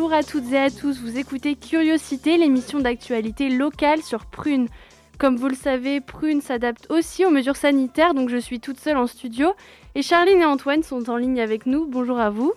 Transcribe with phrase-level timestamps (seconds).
[0.00, 4.66] Bonjour à toutes et à tous, vous écoutez Curiosité, l'émission d'actualité locale sur Prune.
[5.18, 8.96] Comme vous le savez, Prune s'adapte aussi aux mesures sanitaires, donc je suis toute seule
[8.96, 9.52] en studio.
[9.94, 11.86] Et Charline et Antoine sont en ligne avec nous.
[11.86, 12.54] Bonjour à vous.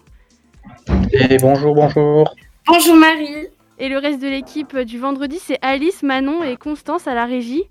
[1.11, 2.33] Et bonjour, bonjour.
[2.65, 3.49] Bonjour Marie.
[3.77, 7.65] Et le reste de l'équipe du vendredi, c'est Alice, Manon et Constance à la régie.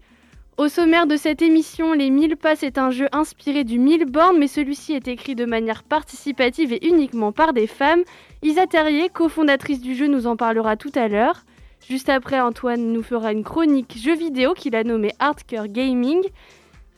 [0.59, 4.37] Au sommaire de cette émission, Les 1000 passes est un jeu inspiré du 1000 bornes,
[4.38, 8.02] mais celui-ci est écrit de manière participative et uniquement par des femmes.
[8.42, 11.44] Isa Terrier, cofondatrice du jeu, nous en parlera tout à l'heure.
[11.89, 16.20] Juste après, Antoine nous fera une chronique jeu vidéo qu'il a nommée Hardcore Gaming.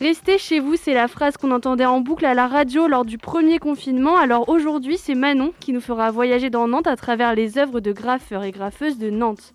[0.00, 3.18] Restez chez vous, c'est la phrase qu'on entendait en boucle à la radio lors du
[3.18, 4.16] premier confinement.
[4.16, 7.92] Alors aujourd'hui, c'est Manon qui nous fera voyager dans Nantes à travers les œuvres de
[7.92, 9.54] graffeurs et graffeuses de Nantes.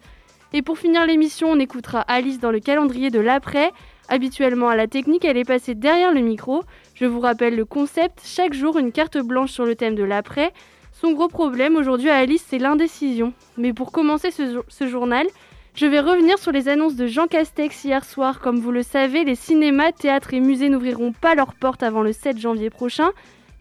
[0.51, 3.71] Et pour finir l'émission, on écoutera Alice dans le calendrier de l'après.
[4.11, 6.63] Habituellement à la technique, elle est passée derrière le micro.
[6.95, 10.51] Je vous rappelle le concept, chaque jour une carte blanche sur le thème de l'après.
[10.93, 13.33] Son gros problème aujourd'hui à Alice, c'est l'indécision.
[13.55, 15.27] Mais pour commencer ce, journal,
[15.75, 18.39] je vais revenir sur les annonces de Jean Castex hier soir.
[18.39, 22.11] Comme vous le savez, les cinémas, théâtres et musées n'ouvriront pas leurs portes avant le
[22.11, 23.11] 7 janvier prochain.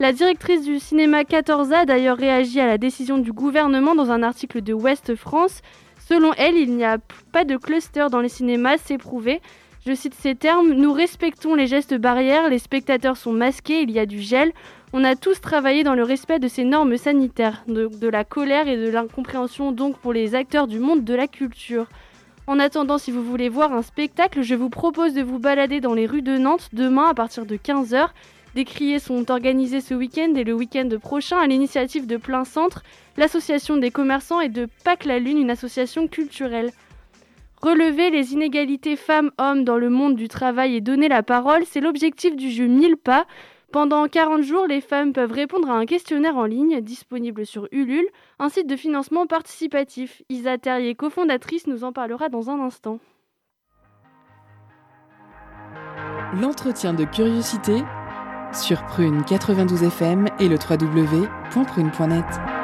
[0.01, 4.23] La directrice du cinéma 14A a d'ailleurs réagi à la décision du gouvernement dans un
[4.23, 5.61] article de Ouest France.
[6.09, 6.97] Selon elle, il n'y a
[7.33, 9.43] pas de cluster dans les cinémas, c'est prouvé.
[9.87, 13.99] Je cite ces termes, nous respectons les gestes barrières, les spectateurs sont masqués, il y
[13.99, 14.53] a du gel.
[14.93, 18.77] On a tous travaillé dans le respect de ces normes sanitaires, de, la colère et
[18.77, 21.87] de l'incompréhension donc pour les acteurs du monde de la culture.
[22.47, 25.95] En attendant, si vous voulez voir un spectacle, je vous propose de vous balader dans
[25.95, 28.09] les rues de Nantes demain à partir de 15h.
[28.55, 32.83] Des criers sont organisés ce week-end et le week-end prochain à l'initiative de Plein Centre,
[33.17, 36.73] l'association des commerçants et de Pâques la Lune, une association culturelle.
[37.61, 42.37] Relever les inégalités femmes-hommes dans le monde du travail et donner la parole, c'est l'objectif
[42.37, 43.27] du jeu 1000 pas.
[43.73, 48.09] Pendant 40 jours, les femmes peuvent répondre à un questionnaire en ligne disponible sur Ulule,
[48.39, 50.23] un site de financement participatif.
[50.31, 53.01] Isa Terrier, cofondatrice, nous en parlera dans un instant.
[56.41, 57.83] L'entretien de curiosité
[58.53, 62.58] sur Prune 92 FM et le www.prune.net.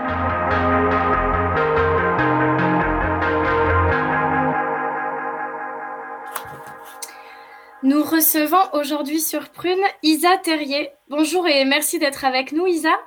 [7.84, 10.88] Nous recevons aujourd'hui sur Prune Isa Terrier.
[11.10, 12.98] Bonjour et merci d'être avec nous Isa.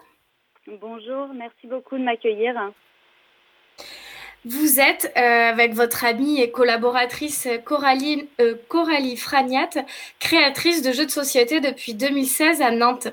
[0.67, 2.53] Bonjour, merci beaucoup de m'accueillir.
[4.45, 9.71] Vous êtes euh, avec votre amie et collaboratrice Coralie, euh, Coralie Fragnat,
[10.19, 13.07] créatrice de jeux de société depuis 2016 à Nantes.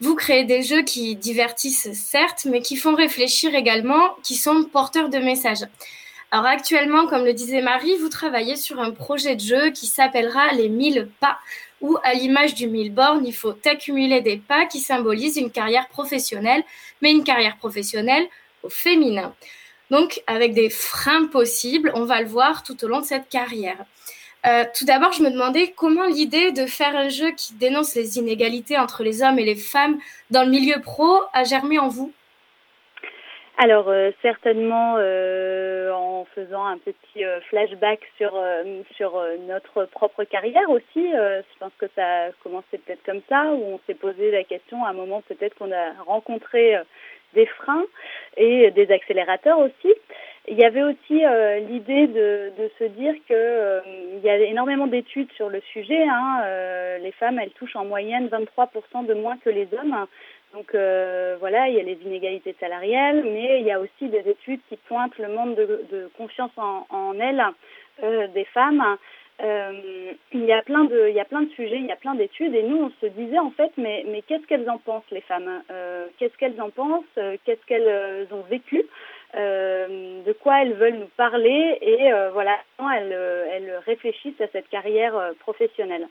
[0.00, 5.08] Vous créez des jeux qui divertissent certes, mais qui font réfléchir également, qui sont porteurs
[5.08, 5.66] de messages.
[6.30, 10.52] Alors actuellement, comme le disait Marie, vous travaillez sur un projet de jeu qui s'appellera
[10.52, 11.38] les 1000 pas,
[11.80, 15.88] où à l'image du 1000 bornes, il faut accumuler des pas qui symbolisent une carrière
[15.88, 16.62] professionnelle,
[17.00, 18.26] mais une carrière professionnelle
[18.62, 19.34] au féminin.
[19.90, 23.78] Donc avec des freins possibles, on va le voir tout au long de cette carrière.
[24.46, 28.18] Euh, tout d'abord, je me demandais comment l'idée de faire un jeu qui dénonce les
[28.18, 29.98] inégalités entre les hommes et les femmes
[30.30, 32.12] dans le milieu pro a germé en vous?
[33.58, 39.84] Alors euh, certainement euh, en faisant un petit euh, flashback sur euh, sur euh, notre
[39.86, 41.10] propre carrière aussi.
[41.10, 44.84] je pense que ça a commencé peut-être comme ça où on s'est posé la question
[44.84, 46.76] à un moment peut-être qu'on a rencontré
[47.34, 47.84] des freins
[48.36, 49.92] et des accélérateurs aussi.
[50.50, 51.20] Il y avait aussi
[51.68, 53.82] l'idée de, de se dire que
[54.14, 56.04] il y a énormément d'études sur le sujet.
[56.08, 60.06] Hein, les femmes elles touchent en moyenne 23% de moins que les hommes.
[60.54, 64.28] Donc euh, voilà, il y a les inégalités salariales, mais il y a aussi des
[64.28, 67.44] études qui pointent le manque de, de confiance en, en elles
[68.02, 68.96] euh, des femmes.
[69.40, 71.96] Euh, il y a plein de, il y a plein de sujets, il y a
[71.96, 75.10] plein d'études, et nous on se disait en fait, mais mais qu'est-ce qu'elles en pensent
[75.12, 75.62] les femmes?
[75.70, 77.04] Euh, Qu'est-ce qu'elles en pensent?
[77.44, 78.84] Qu'est-ce qu'elles ont vécu?
[79.36, 81.78] Euh, De quoi elles veulent nous parler?
[81.82, 82.56] Et voilà,
[82.96, 83.12] elles,
[83.52, 86.08] elles réfléchissent à cette carrière professionnelle.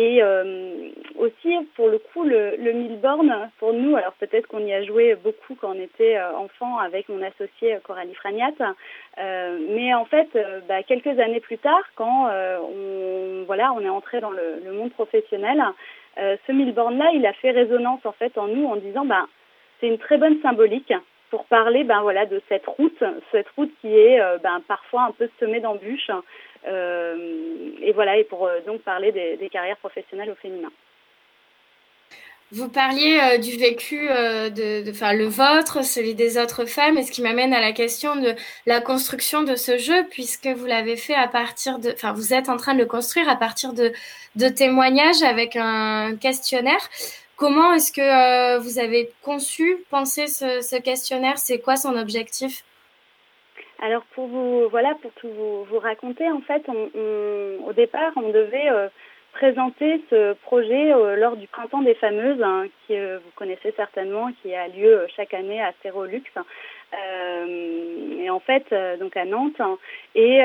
[0.00, 0.88] Et euh,
[1.18, 5.14] aussi, pour le coup, le, le Milborn, pour nous, alors peut-être qu'on y a joué
[5.14, 8.54] beaucoup quand on était euh, enfant avec mon associé euh, Coralie Fragnat,
[9.18, 10.28] mais en fait,
[10.66, 14.92] bah, quelques années plus tard, quand on, voilà, on est entré dans le, le monde
[14.92, 15.62] professionnel,
[16.16, 19.26] ce Milborn-là, il a fait résonance en fait en nous en disant, bah,
[19.80, 20.94] c'est une très bonne symbolique
[21.30, 25.28] pour parler ben voilà de cette route, cette route qui est ben parfois un peu
[25.38, 26.10] semée d'embûches
[26.66, 30.70] et voilà et pour donc parler des, carrières professionnelles au féminin.
[32.52, 37.04] Vous parliez euh, du vécu euh, de, de le vôtre, celui des autres femmes, et
[37.04, 38.34] ce qui m'amène à la question de
[38.66, 42.48] la construction de ce jeu, puisque vous l'avez fait à partir de, enfin, vous êtes
[42.48, 43.92] en train de le construire à partir de,
[44.34, 46.80] de témoignages avec un questionnaire.
[47.36, 51.38] Comment est-ce que euh, vous avez conçu, pensé ce questionnaire?
[51.38, 52.64] C'est quoi son objectif?
[53.82, 58.30] Alors pour vous, voilà, pour tout vous, vous raconter, en fait, on, au départ, on
[58.30, 58.68] devait
[59.32, 64.30] présenter ce projet euh, lors du Printemps des Fameuses, hein, qui euh, vous connaissez certainement,
[64.42, 66.22] qui a lieu euh, chaque année à Cérolux.
[66.92, 69.78] Et en fait, donc à Nantes, hein,
[70.14, 70.40] et,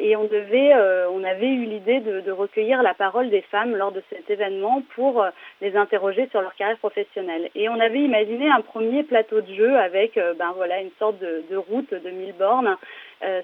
[0.00, 0.72] et on devait,
[1.10, 4.82] on avait eu l'idée de, de, recueillir la parole des femmes lors de cet événement
[4.94, 5.24] pour
[5.60, 7.50] les interroger sur leur carrière professionnelle.
[7.54, 11.44] Et on avait imaginé un premier plateau de jeu avec, ben voilà, une sorte de,
[11.50, 12.76] de route de mille bornes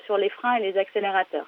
[0.06, 1.46] sur les freins et les accélérateurs.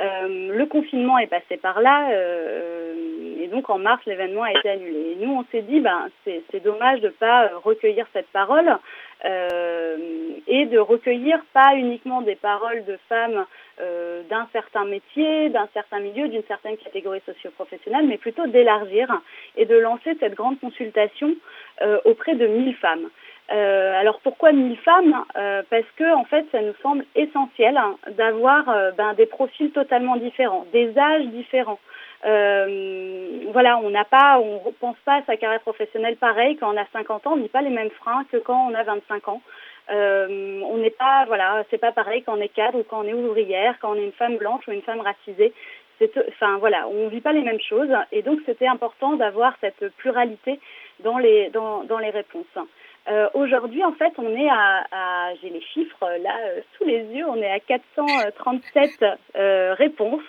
[0.00, 2.94] Euh, le confinement est passé par là euh,
[3.40, 5.12] et donc en mars l'événement a été annulé.
[5.12, 8.76] Et nous on s'est dit ben c'est dommage de pas euh, recueillir cette parole euh,
[9.24, 13.46] et de recueillir pas uniquement des paroles de femmes
[13.80, 19.20] euh, d'un certain métier, d'un certain milieu, d'une certaine catégorie socio-professionnelle, mais plutôt d'élargir
[19.56, 21.34] et de lancer cette grande consultation
[22.04, 23.08] auprès de 1000 femmes.
[23.50, 25.24] Euh, alors pourquoi 1000 femmes?
[25.36, 29.70] Euh, Parce que en fait, ça nous semble essentiel hein, d'avoir euh, ben, des profils
[29.70, 31.78] totalement différents, des âges différents.
[32.24, 36.76] Euh, voilà, on n'a pas, on pense pas à sa carrière professionnelle pareil quand on
[36.76, 39.40] a 50 ans, on n'a pas les mêmes freins que quand on a 25 ans.
[39.88, 43.14] on n'est pas, voilà, c'est pas pareil quand on est cadre ou quand on est
[43.14, 45.52] ouvrière, quand on est une femme blanche ou une femme racisée.
[46.28, 50.60] Enfin voilà, on vit pas les mêmes choses et donc c'était important d'avoir cette pluralité
[51.00, 52.46] dans les dans, dans les réponses.
[53.10, 57.24] Euh, Aujourd'hui, en fait, on est à, j'ai les chiffres là euh, sous les yeux,
[57.26, 59.04] on est à 437
[59.36, 60.20] euh, réponses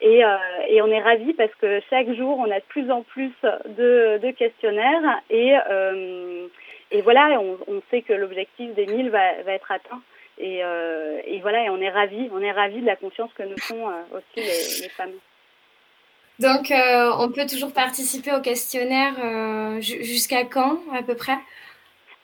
[0.00, 0.36] et, euh,
[0.68, 3.32] et on est ravis parce que chaque jour, on a de plus en plus
[3.66, 6.46] de, questionnaires et, euh,
[6.92, 10.00] et voilà, on, on sait que l'objectif des 1000 va, va être atteint.
[10.38, 10.60] Et,
[11.26, 13.86] et voilà, et on est ravis, on est ravis de la confiance que nous font
[14.12, 15.12] aussi les, les femmes.
[16.40, 19.14] Donc, on peut toujours participer au questionnaire
[19.80, 21.36] jusqu'à quand à peu près?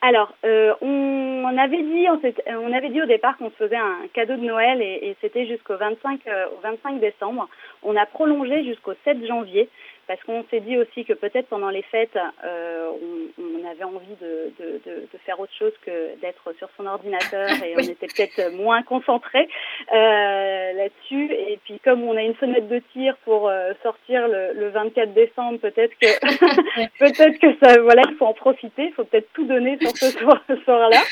[0.01, 2.21] Alors, euh, on, avait dit, on,
[2.61, 5.77] on, avait dit au départ qu'on se faisait un cadeau de Noël et, c'était jusqu'au
[5.77, 7.49] 25, euh, au 25 décembre.
[7.83, 9.69] On a prolongé jusqu'au 7 janvier
[10.09, 14.17] parce qu'on s'est dit aussi que peut-être pendant les fêtes, euh, on, on, avait envie
[14.21, 18.07] de, de, de, de, faire autre chose que d'être sur son ordinateur et on était
[18.07, 19.47] peut-être moins concentré
[19.93, 21.31] euh, là-dessus.
[21.33, 25.13] Et puis comme on a une fenêtre de tir pour euh, sortir le, le, 24
[25.13, 26.09] décembre, peut-être que
[26.99, 30.11] peut-être que ça, voilà, il faut en profiter, il faut peut-être tout donner sur ce
[30.19, 31.03] soir, ce soir-là.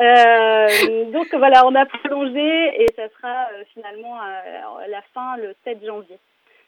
[0.00, 5.52] Euh, donc voilà, on a prolongé et ça sera euh, finalement à la fin le
[5.64, 6.18] 7 janvier.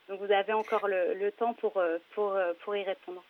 [0.09, 3.23] Donc vous avez encore le, le temps pour, euh, pour, euh, pour y répondre.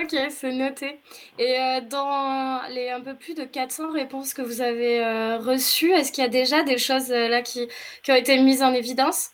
[0.00, 1.00] Ok, c'est noté.
[1.40, 5.90] Et euh, dans les un peu plus de 400 réponses que vous avez euh, reçues,
[5.90, 7.68] est-ce qu'il y a déjà des choses euh, là qui,
[8.04, 9.32] qui ont été mises en évidence?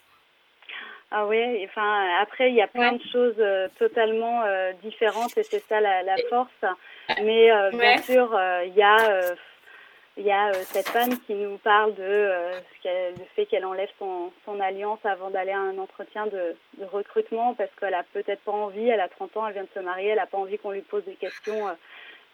[1.10, 2.98] Ah oui, enfin après il y a plein ouais.
[2.98, 4.42] de choses totalement
[4.82, 6.50] différentes et c'est ça la, la, force.
[7.22, 7.70] Mais ouais.
[7.70, 8.36] bien sûr
[8.66, 9.36] il y a
[10.16, 13.88] il y a euh, cette femme qui nous parle de euh, le fait qu'elle enlève
[13.98, 18.40] son, son, alliance avant d'aller à un entretien de, de recrutement parce qu'elle a peut-être
[18.42, 20.58] pas envie, elle a 30 ans, elle vient de se marier, elle a pas envie
[20.58, 21.72] qu'on lui pose des questions euh,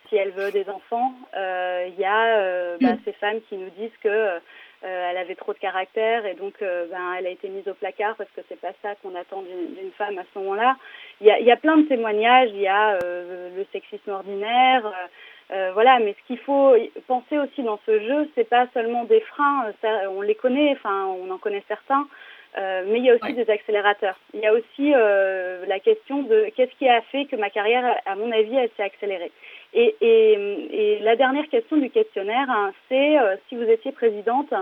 [0.09, 1.15] si elle veut des enfants.
[1.37, 2.99] Euh, il y a euh, bah, mm.
[3.05, 4.41] ces femmes qui nous disent que
[4.83, 8.31] elle avait trop de caractère et donc ben, elle a été mise au placard parce
[8.31, 10.75] que c'est pas ça qu'on attend d'une femme à ce moment-là.
[11.21, 14.91] Il y a, y a plein de témoignages, il y a le sexisme ordinaire.
[15.53, 16.75] Euh, voilà, mais ce qu'il faut
[17.09, 21.07] penser aussi dans ce jeu, c'est pas seulement des freins, ça, on les connaît, enfin
[21.07, 22.07] on en connaît certains,
[22.59, 24.19] euh, mais il y a aussi des accélérateurs.
[24.33, 27.97] Il y a aussi euh, la question de qu'est-ce qui a fait que ma carrière,
[28.07, 29.33] à mon avis, elle s'est accélérée.
[29.73, 30.33] Et, et,
[30.73, 34.53] et, la dernière question du questionnaire, hein, c'est euh, si vous étiez présidente,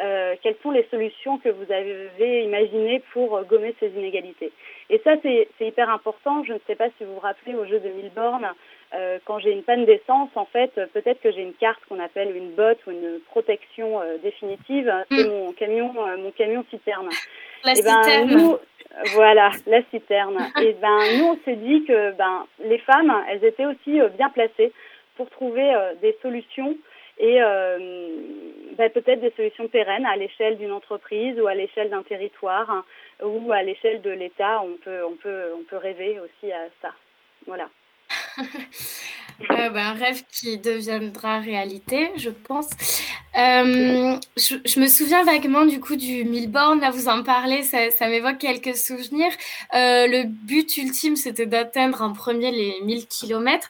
[0.00, 4.52] euh, quelles sont les solutions que vous avez imaginées pour euh, gommer ces inégalités?
[4.90, 6.44] Et ça, c'est hyper important.
[6.44, 8.52] Je ne sais pas si vous vous rappelez au jeu de Milborn,
[8.94, 12.36] euh, quand j'ai une panne d'essence, en fait, peut-être que j'ai une carte qu'on appelle
[12.36, 14.92] une botte ou une protection euh, définitive.
[15.10, 15.30] C'est mmh.
[15.30, 17.08] mon camion, euh, mon camion citerne.
[17.64, 18.30] La et ben, citerne.
[18.30, 18.56] Nous,
[19.14, 20.36] voilà, la citerne.
[20.62, 24.28] et ben, nous, on s'est dit que ben, les femmes, elles étaient aussi euh, bien
[24.28, 24.72] placées
[25.16, 25.70] pour trouver
[26.00, 26.74] des solutions
[27.18, 32.70] et ben, peut-être des solutions pérennes à l'échelle d'une entreprise ou à l'échelle d'un territoire
[32.70, 32.82] hein,
[33.22, 34.62] ou à l'échelle de l'État.
[34.62, 36.92] On peut, on peut, on peut rêver aussi à ça.
[37.46, 37.68] Voilà.
[39.50, 42.70] Euh, bah, un rêve qui deviendra réalité, je pense.
[43.36, 48.38] Euh, je, me souviens vaguement du coup du Milborn, là vous en parlez, ça, m'évoque
[48.38, 49.32] quelques souvenirs.
[49.74, 53.68] Euh, le but ultime, c'était d'atteindre en premier les 1000 km.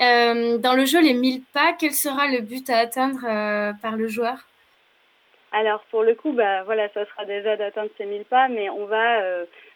[0.00, 3.20] dans le jeu, les 1000 pas, quel sera le but à atteindre
[3.80, 4.46] par le joueur?
[5.52, 8.86] Alors pour le coup, bah, voilà, ça sera déjà d'atteindre ces 1000 pas, mais on
[8.86, 9.20] va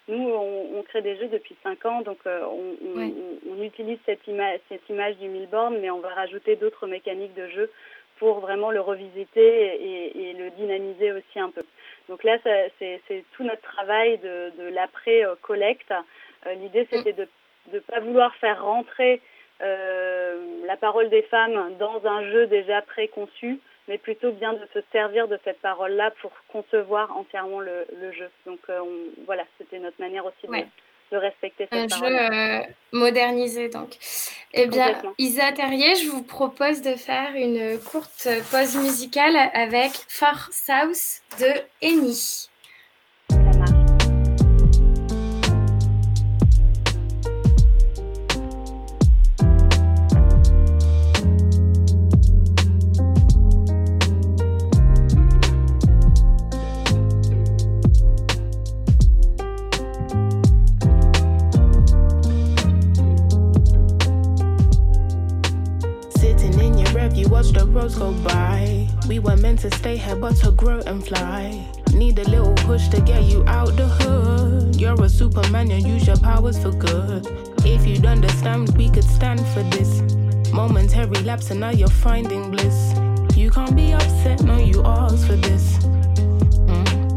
[0.09, 4.21] nous, on, crée des jeux depuis 5 ans, donc euh, on, utilise cette,
[4.69, 7.71] cette image du Milborn, mais on va rajouter d'autres mécaniques de jeu
[8.19, 11.62] pour vraiment le revisiter et, le dynamiser aussi un peu.
[12.09, 12.38] Donc là,
[12.79, 15.93] c'est tout notre travail de, l'après-collecte.
[16.47, 17.29] Euh, l'idée, c'était de
[17.73, 19.21] ne pas vouloir faire rentrer
[19.61, 24.80] euh, la parole des femmes dans un jeu déjà préconçu, mais plutôt bien de se
[24.92, 28.30] servir de cette parole-là pour concevoir entièrement le, jeu.
[28.47, 28.80] Donc euh,
[29.26, 32.14] voilà, c'était notre manière aussi de, respecter cette parole.
[32.14, 33.97] Un jeu euh, modernisé donc.
[34.52, 40.50] Eh bien, Isa Terrier, je vous propose de faire une courte pause musicale avec Far
[40.52, 42.48] South de Eni.
[67.42, 68.88] Go by.
[69.07, 71.64] We were meant to stay here, but to grow and fly.
[71.92, 74.80] Need a little push to get you out the hood.
[74.80, 77.26] You're a superman and use your powers for good.
[77.64, 80.02] If you'd understand, we could stand for this.
[80.52, 82.95] Momentary lapse, and now you're finding bliss.
[83.37, 85.78] You can't be upset, no, you asked for this.
[86.66, 87.09] Mm.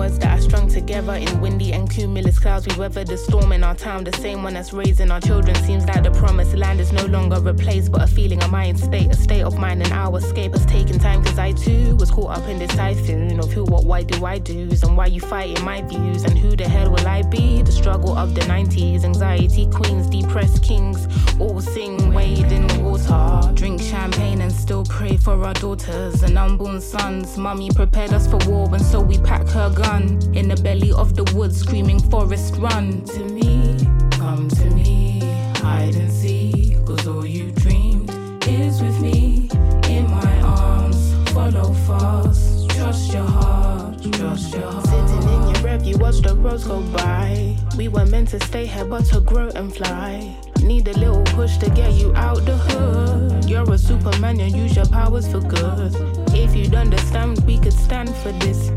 [0.00, 2.66] Words that I strung together in windy and cumulus clouds.
[2.66, 5.54] We weather the storm in our town, the same one that's raising our children.
[5.56, 8.80] Seems like the promised land is no longer a place, but a feeling, a mind
[8.80, 11.22] state, a state of mind, and our escape has taken time.
[11.22, 14.38] Cause I too was caught up in this typhoon of who, what, why do I
[14.38, 17.60] do's, and why you fighting my views, and who the hell will I be?
[17.60, 23.82] The struggle of the 90s, anxiety queens, depressed kings, all sing, wade in water, drink
[23.82, 27.36] champagne, and still pray for our daughters and unborn sons.
[27.36, 31.16] Mummy prepared us for war, and so we pack her gun in the belly of
[31.16, 33.76] the woods, screaming forest run to me,
[34.12, 35.18] come to me,
[35.56, 38.08] hide and seek, cause all you dreamed
[38.46, 39.48] is with me
[39.88, 41.12] in my arms.
[41.30, 44.86] Follow fast, trust your heart, trust your heart.
[44.86, 47.56] Sitting in your breath, you watch the roads go by.
[47.76, 50.36] We were meant to stay here, but to grow and fly.
[50.62, 53.44] Need a little push to get you out the hood.
[53.50, 55.96] You're a superman and use your powers for good.
[56.32, 58.70] If you'd understand, we could stand for this.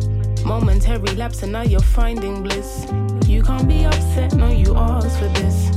[0.46, 2.86] Momentary lapse, and now you're finding bliss.
[3.26, 5.70] You can't be upset, no, you asked for this.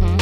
[0.00, 0.20] Mm.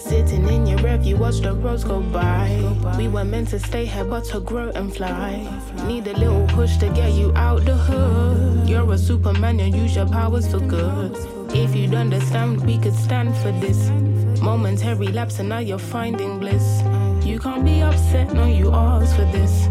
[0.00, 2.60] Sitting in your rev, you watch the roads go by.
[2.98, 5.48] We were meant to stay here, but to grow and fly.
[5.86, 8.68] Need a little push to get you out the hood.
[8.68, 11.16] You're a superman and use your powers for good.
[11.54, 13.90] If you'd understand, we could stand for this.
[14.42, 16.82] Momentary lapse, and now you're finding bliss.
[17.24, 19.68] You can't be upset, no, you asked for this.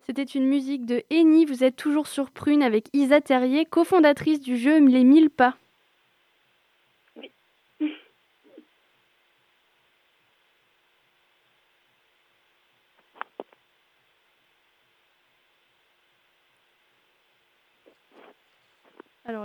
[0.00, 1.44] C'était une musique de Eni.
[1.44, 5.59] Vous êtes toujours sur Prune avec Isa Terrier, cofondatrice du jeu Les Mille Pas.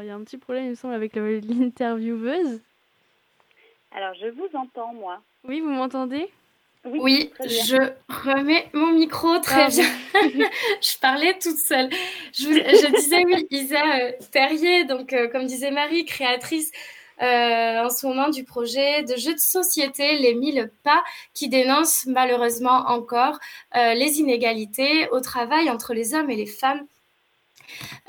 [0.05, 2.61] Il y a un petit problème, il me semble, avec l'intervieweuse.
[3.91, 5.21] Alors, je vous entends, moi.
[5.47, 6.29] Oui, vous m'entendez?
[6.85, 9.89] Oui, je remets mon micro très bien.
[10.81, 11.89] je parlais toute seule.
[12.31, 16.71] Je, disais, oui, Isa euh, Terrier, donc, euh, comme disait Marie, créatrice
[17.23, 22.05] euh, en ce moment du projet de jeu de société Les Mille Pas, qui dénonce
[22.05, 23.39] malheureusement encore
[23.73, 26.85] les inégalités au travail entre les hommes et les femmes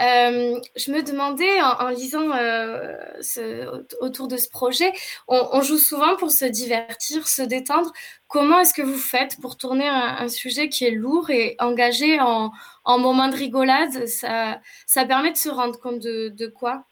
[0.01, 4.93] euh, je me demandais, en, lisant euh, autour de ce projet,
[5.29, 7.93] on, joue souvent pour se divertir, se détendre.
[8.29, 12.53] Comment est-ce que vous faites pour tourner un, sujet qui est lourd et engagé en,
[12.85, 14.07] en moments de rigolade?
[14.07, 16.85] Ça, ça permet de se rendre compte de, quoi?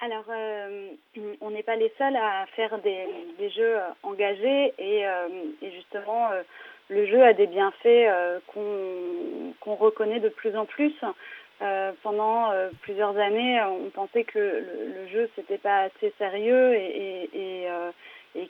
[0.00, 0.90] Alors, euh,
[1.40, 6.28] on n'est pas les seuls à faire des, jeux engagés et justement
[6.88, 8.08] le jeu a des bienfaits
[8.54, 10.94] qu'on reconnaît de plus en plus.
[12.02, 17.70] pendant plusieurs années, on pensait que le, jeu c'était pas assez sérieux et,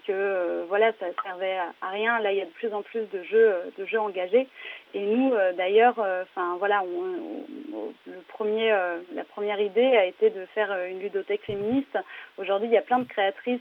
[0.07, 2.19] que euh, voilà ça servait à, rien.
[2.21, 4.49] Là il y a de plus en plus de jeux euh, de engagés.
[4.95, 8.71] Et nous euh, d'ailleurs enfin voilà le premier
[9.15, 11.99] la première idée a été de faire une ludothèque féministe.
[12.39, 13.61] Aujourd'hui il y a plein de créatrices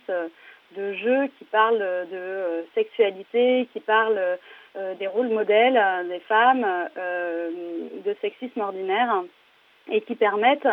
[0.78, 4.38] de jeux qui parlent de sexualité qui parlent
[5.00, 6.66] des rôles modèles des femmes
[6.96, 9.24] de sexisme ordinaire
[9.92, 10.68] et qui permettent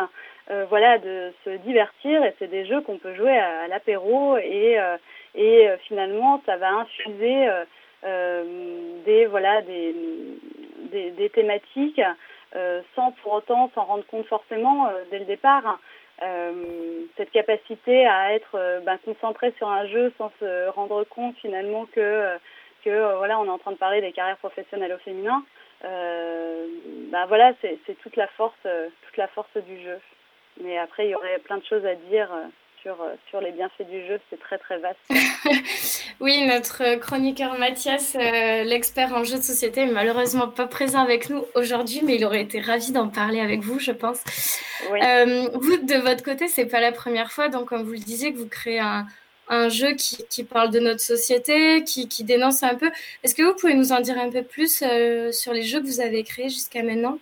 [0.69, 4.79] voilà de se divertir et c'est des jeux qu'on peut jouer à, l'apéro et
[5.35, 7.65] et euh, finalement ça va infuser euh,
[8.05, 8.45] euh,
[9.05, 9.95] des voilà des,
[10.91, 12.01] des, des thématiques
[12.97, 15.79] sans pour autant s'en rendre compte forcément dès le départ.
[16.21, 21.87] Euh, cette capacité à être ben, concentré sur un jeu sans se rendre compte finalement
[21.95, 22.27] que
[22.85, 25.43] que voilà on est en train de parler des carrières professionnelles au féminin
[25.85, 26.67] euh,
[27.11, 29.99] ben voilà c'est toute la force toute la force du jeu
[30.61, 32.29] mais après il y aurait plein de choses à dire
[32.83, 34.99] sur, euh, sur les bienfaits du jeu, c'est très très vaste.
[36.21, 41.31] oui, notre chroniqueur Mathias, euh, l'expert en jeux de société, est malheureusement pas présent avec
[41.31, 44.23] nous aujourd'hui, mais il aurait été ravi d'en parler avec vous, je pense.
[44.91, 48.33] Euh, vous, de votre côté, c'est pas la première fois, donc comme vous le disiez,
[48.33, 49.07] que vous créez un,
[49.51, 52.91] un jeu qui, qui, parle de notre société, qui, qui, dénonce un peu.
[53.23, 54.83] Est-ce que vous pouvez nous en dire un peu plus
[55.33, 57.19] sur les jeux que vous avez créés jusqu'à maintenant?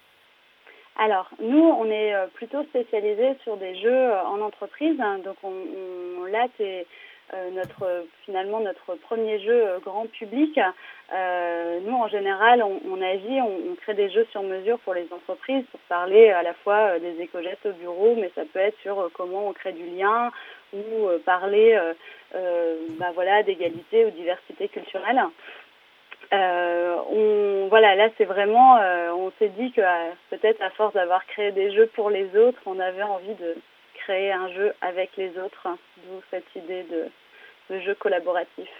[0.99, 5.01] Alors, nous, on est euh, plutôt spécialisé sur des jeux euh, en entreprise.
[5.01, 5.21] Hein.
[5.25, 5.53] donc, on,
[6.21, 6.85] on là, c'est euh,
[7.53, 10.59] notre finalement notre premier jeu grand public.
[11.13, 15.65] Euh, nous, en général, on, agit, on, crée des jeux sur mesure pour les entreprises
[15.71, 19.49] pour parler à la fois des éco-gestes au bureau, mais ça peut être sur comment
[19.49, 20.31] on crée du lien
[20.75, 21.79] ou parler,
[22.35, 25.23] euh, bah voilà, d'égalité ou diversité culturelle.
[26.33, 30.93] Euh, on, voilà, là c'est vraiment, euh, on s'est dit que euh, peut-être à force
[30.93, 33.57] d'avoir créé des jeux pour les autres, on avait envie de
[34.09, 35.69] créer un jeu avec les autres,
[35.99, 37.11] d'où cette idée de,
[37.71, 38.71] de jeu collaboratif.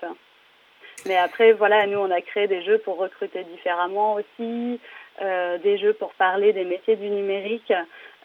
[1.05, 4.81] Mais après, voilà, nous on a créé des jeux pour recruter différemment aussi,
[5.21, 7.73] euh, des jeux pour parler des métiers du numérique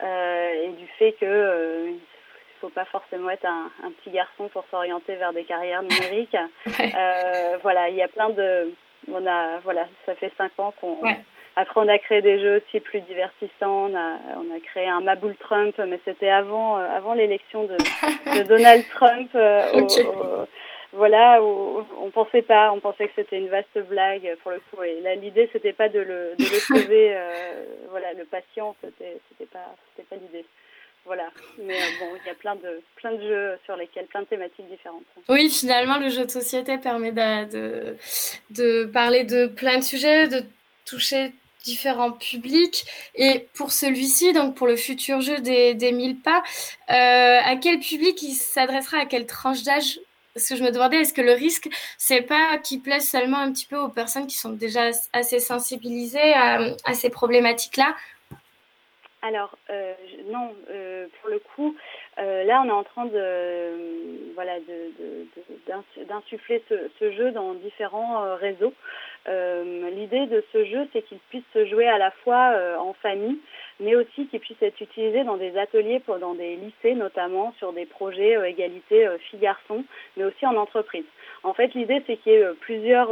[0.01, 5.15] et du fait que il faut pas forcément être un, un petit garçon pour s'orienter
[5.15, 6.37] vers des carrières numériques.
[7.61, 8.73] voilà, il y a plein de
[9.11, 10.97] on a, voilà, ça fait cinq ans qu'on.
[11.55, 13.91] Après, on a créé des jeux aussi plus divertissants.
[13.91, 17.77] On a, on a créé un Maboule Trump, mais c'était avant, euh, avant l'élection de,
[17.77, 19.29] de, Donald Trump.
[19.35, 20.45] Euh,
[20.93, 24.83] voilà, où on pensait pas, on pensait que c'était une vaste blague pour le coup.
[24.83, 29.17] Et là, l'idée, c'était pas de le, de le sauver, euh, voilà, le patient, c'était,
[29.29, 30.45] c'était pas, c'était pas l'idée.
[31.05, 34.21] Voilà, mais euh, bon, il y a plein de, plein de jeux sur lesquels, plein
[34.21, 35.03] de thématiques différentes.
[35.27, 37.97] Oui, finalement, le jeu de société permet de, de,
[38.51, 40.43] de parler de plein de sujets, de
[40.85, 41.31] toucher
[41.63, 42.85] différents publics.
[43.15, 46.43] Et pour celui-ci, donc pour le futur jeu des, des 1000 pas,
[46.89, 49.99] euh, à quel public il s'adressera, à quelle tranche d'âge?
[50.33, 53.51] Parce que je me demandais, est-ce que le risque, c'est pas qu'il plaise seulement un
[53.51, 57.95] petit peu aux personnes qui sont déjà assez sensibilisées à, ces problématiques-là?
[59.21, 59.93] Alors euh,
[60.31, 61.75] non, euh, pour le coup,
[62.19, 64.53] euh, là on est en train de voilà
[66.07, 68.73] d'insuffler de, de, ce, jeu dans différents euh, réseaux.
[69.27, 72.93] Euh, l'idée de ce jeu, c'est qu'il puisse se jouer à la fois euh, en
[72.93, 73.39] famille,
[73.79, 77.73] mais aussi qu'il puisse être utilisé dans des ateliers, pour, dans des lycées notamment, sur
[77.73, 79.83] des projets égalité filles-garçons,
[80.17, 81.05] mais aussi en entreprise.
[81.43, 83.09] En fait, l'idée c'est qu'il y ait plusieurs,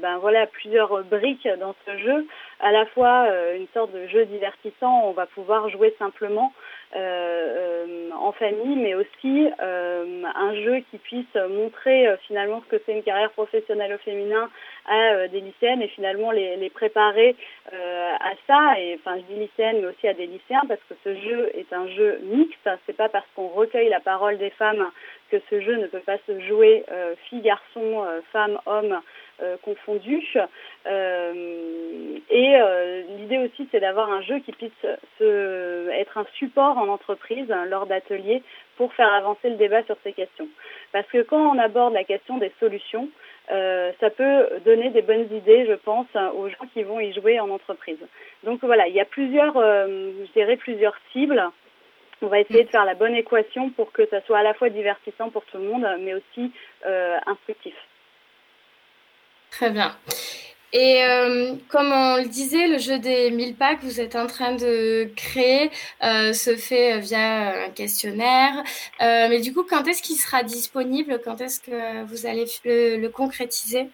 [0.00, 2.26] ben voilà, plusieurs briques dans ce jeu
[2.60, 6.52] à la fois euh, une sorte de jeu divertissant, on va pouvoir jouer simplement euh,
[6.52, 12.82] euh, en famille, mais aussi euh, un jeu qui puisse montrer euh, finalement ce que
[12.84, 14.48] c'est une carrière professionnelle au féminin
[14.86, 17.36] à des lycéennes et finalement les, les préparer
[17.72, 18.80] à ça.
[18.80, 21.72] Et enfin, je dis lycéennes, mais aussi à des lycéens parce que ce jeu est
[21.72, 22.68] un jeu mixte.
[22.86, 24.84] C'est pas parce qu'on recueille la parole des femmes
[25.30, 26.84] que ce jeu ne peut pas se jouer
[28.32, 28.98] femmes, hommes euh,
[29.62, 30.36] confondus.
[30.86, 34.86] Euh, et euh, l'idée aussi, c'est d'avoir un jeu qui puisse
[35.18, 38.42] se, être un support en entreprise hein, lors d'ateliers
[38.76, 40.48] pour faire avancer le débat sur ces questions.
[40.92, 43.08] Parce que quand on aborde la question des solutions,
[43.50, 47.40] euh, ça peut donner des bonnes idées, je pense, aux gens qui vont y jouer
[47.40, 47.98] en entreprise.
[48.44, 51.42] Donc voilà, il y a plusieurs, euh, je dirais, plusieurs cibles.
[52.22, 54.68] On va essayer de faire la bonne équation pour que ça soit à la fois
[54.68, 56.52] divertissant pour tout le monde, mais aussi
[56.86, 57.74] euh, instructif.
[59.50, 59.96] Très bien.
[60.72, 64.28] Et euh, comme on le disait, le jeu des 1000 packs que vous êtes en
[64.28, 65.70] train de créer
[66.02, 68.52] euh, se fait via un questionnaire.
[69.02, 71.20] Euh, mais du coup, quand est-ce qu'il sera disponible?
[71.24, 73.88] Quand est-ce que vous allez le, concrétiser?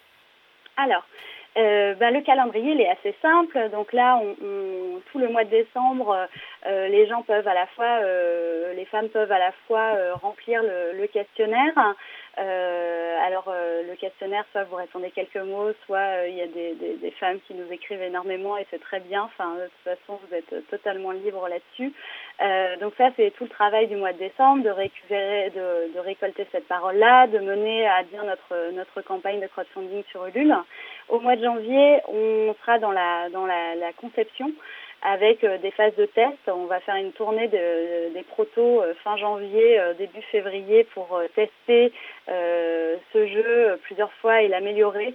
[0.76, 1.04] Alors,
[1.56, 3.70] euh, ben, le calendrier est assez simple.
[3.72, 4.20] Donc là,
[5.10, 6.28] tout le mois de décembre,
[6.66, 10.14] euh, les gens peuvent à la fois, euh, les femmes peuvent à la fois euh,
[10.14, 11.72] remplir le questionnaire.
[12.38, 16.94] Euh, alors le questionnaire, soit vous répondez quelques mots, soit il y a des, des,
[16.96, 19.22] des, femmes qui nous écrivent énormément et c'est très bien.
[19.22, 21.92] Enfin, de toute façon, vous êtes totalement libre là-dessus.
[22.80, 26.46] donc ça, c'est tout le travail du mois de décembre, de récupérer, de, de récolter
[26.52, 30.54] cette parole-là, de mener à bien notre notre campagne de crowdfunding sur Ulule.
[31.08, 34.52] Au mois de janvier, on sera dans la dans la, la conception
[35.02, 36.38] avec euh, des phases de test.
[36.48, 41.20] On va faire une tournée de, des protos euh, fin janvier, euh, début février pour
[41.34, 41.92] tester
[42.28, 45.14] ce jeu plusieurs fois et l'améliorer.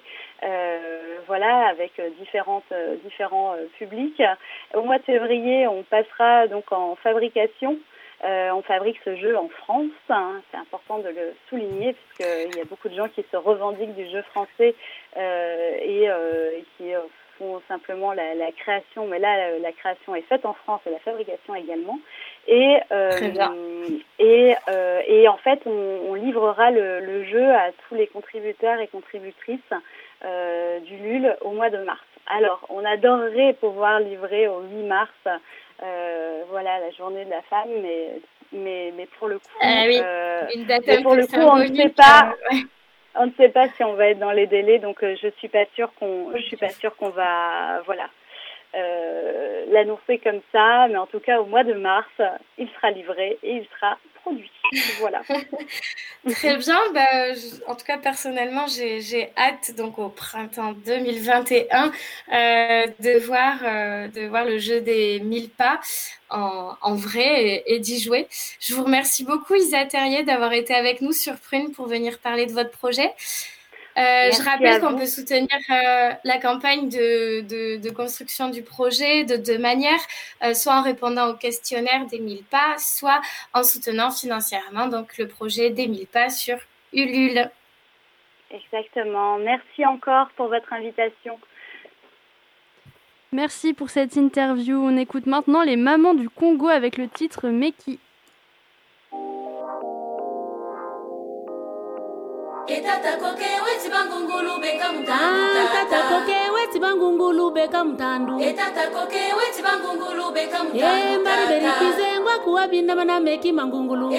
[1.28, 4.22] voilà, avec différentes, différents publics.
[4.74, 7.78] Au mois de février, on passera donc en fabrication.
[8.24, 9.92] on fabrique ce jeu en France.
[10.10, 10.42] Hein.
[10.50, 14.10] C'est important de le souligner puisqu'il y a beaucoup de gens qui se revendiquent du
[14.10, 14.74] jeu français
[15.18, 16.94] et, et qui
[17.68, 21.56] simplement la, la, création, mais là la création est faite en France et la fabrication
[21.56, 22.00] également.
[22.48, 23.88] Et euh,
[24.20, 28.80] et, euh, et en fait, on, on livrera le, le, jeu à tous les contributeurs
[28.80, 29.60] et contributrices
[30.26, 32.02] euh, du LUL au mois de mars.
[32.28, 35.12] Alors, on adorerait pouvoir livrer au 8 mars,
[36.50, 38.20] voilà, la journée de la femme, mais
[38.54, 40.02] mais mais pour le coup, ah oui,
[40.56, 42.34] une date pour le coup, on ne sait pas.
[42.52, 42.60] Ouais
[43.16, 45.50] on ne sait pas si on va être dans les délais, donc euh, je suis
[45.50, 48.10] pas sûre qu'on, je suis pas sûre qu'on va, voilà,
[48.76, 50.88] euh, l'annoncer comme ça.
[50.88, 52.10] Mais en tout cas, au mois de mars,
[52.58, 54.52] il sera livré et il sera produit.
[55.00, 55.22] Voilà.
[56.32, 56.80] Très bien.
[56.94, 57.34] Bah,
[57.68, 61.92] en tout cas, personnellement, j'ai hâte donc au printemps 2021
[62.32, 65.80] euh, de voir euh, de voir le jeu des 1000 pas
[66.30, 68.28] en, en vrai et, et d'y jouer.
[68.60, 72.46] Je vous remercie beaucoup, Isa Terrier, d'avoir été avec nous sur Prune pour venir parler
[72.46, 73.12] de votre projet.
[73.98, 79.26] Euh, je rappelle qu'on peut soutenir euh, la campagne de, de, de, construction du projet
[79.26, 80.00] de deux manières,
[80.44, 83.20] euh, soit en répondant au questionnaire des 1000 pas, soit
[83.54, 86.58] en soutenant financièrement donc le projet des 1000 pas sur
[86.94, 87.50] Ulule.
[88.50, 89.38] Exactement.
[89.38, 91.38] Merci encore pour votre invitation.
[93.34, 94.78] Merci pour cette interview.
[94.78, 97.98] On écoute maintenant les mamans du Congo avec le titre Meki.
[97.98, 98.11] Tata
[105.74, 108.40] tata koke weti bangungulu beka mutandu
[110.86, 114.10] ah, embali berikize ngwakuwa bindama na meki mangungulu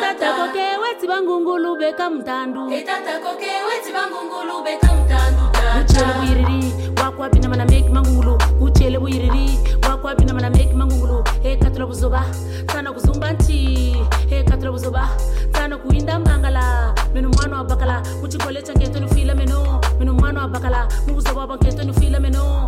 [0.00, 2.70] tata koke weti bangungulu beka mutandu
[5.80, 9.58] uchele buyiriri wakuwa bindama na meki mangungulu uchele buyiriri
[9.88, 12.24] wakuwa bindama na meki mangungulu ekatula buzoba
[12.72, 13.87] sana kuzumba ntii
[14.58, 15.08] Buzoba
[15.54, 16.94] sana kuinda mangala.
[17.14, 18.02] Mwana wa bakala
[18.62, 18.74] cha
[19.34, 19.80] meno.
[20.14, 20.88] Mwana wa bakala
[22.20, 22.66] meno.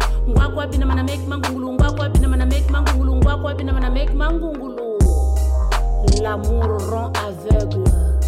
[0.86, 1.72] Mana make mangungulu
[2.28, 3.20] mana make mangungulu
[3.72, 4.98] mana make mangungulu.
[6.22, 8.19] L'amour rend aveugle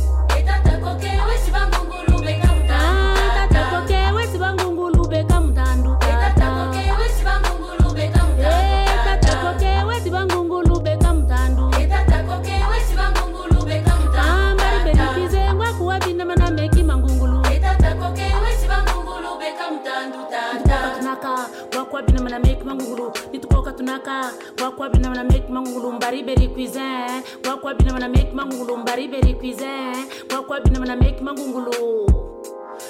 [23.93, 29.09] naka gwakwa bina bana make mangulum mbari beri cuisin gwakwa bina bana make mangulum mbari
[29.09, 32.09] beri cuisin gwakwa bina bana make mangulu.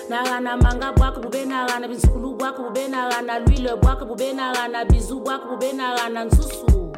[0.09, 5.47] Nagana manga bwaka bube nagana binsukulu bwaka bube nagana lwile bwaka bube nagana bizu bwaka
[5.47, 6.93] bube nagana nsusu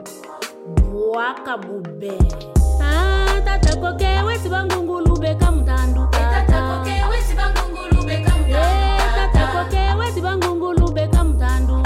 [0.93, 2.13] bwaka bube.
[3.45, 11.84] Tatakoke wesi bangungulu beka mutanduka tatakoke wesi bangungulu beka mutanduka tatakoke wesi bangungulu beka mutanduka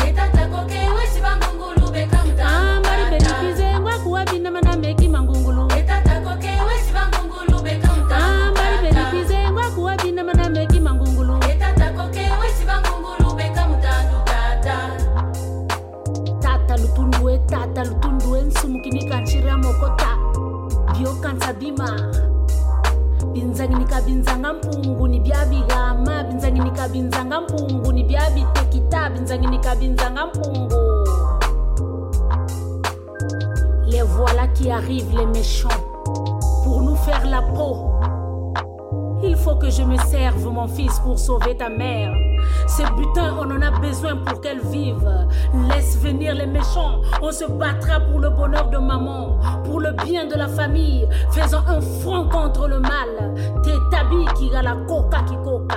[47.39, 51.81] se battra pour le bonheur de maman, pour le bien de la famille, faisant un
[51.81, 53.33] front contre le mal.
[53.63, 55.77] T'es tabi qui a la coca qui coca,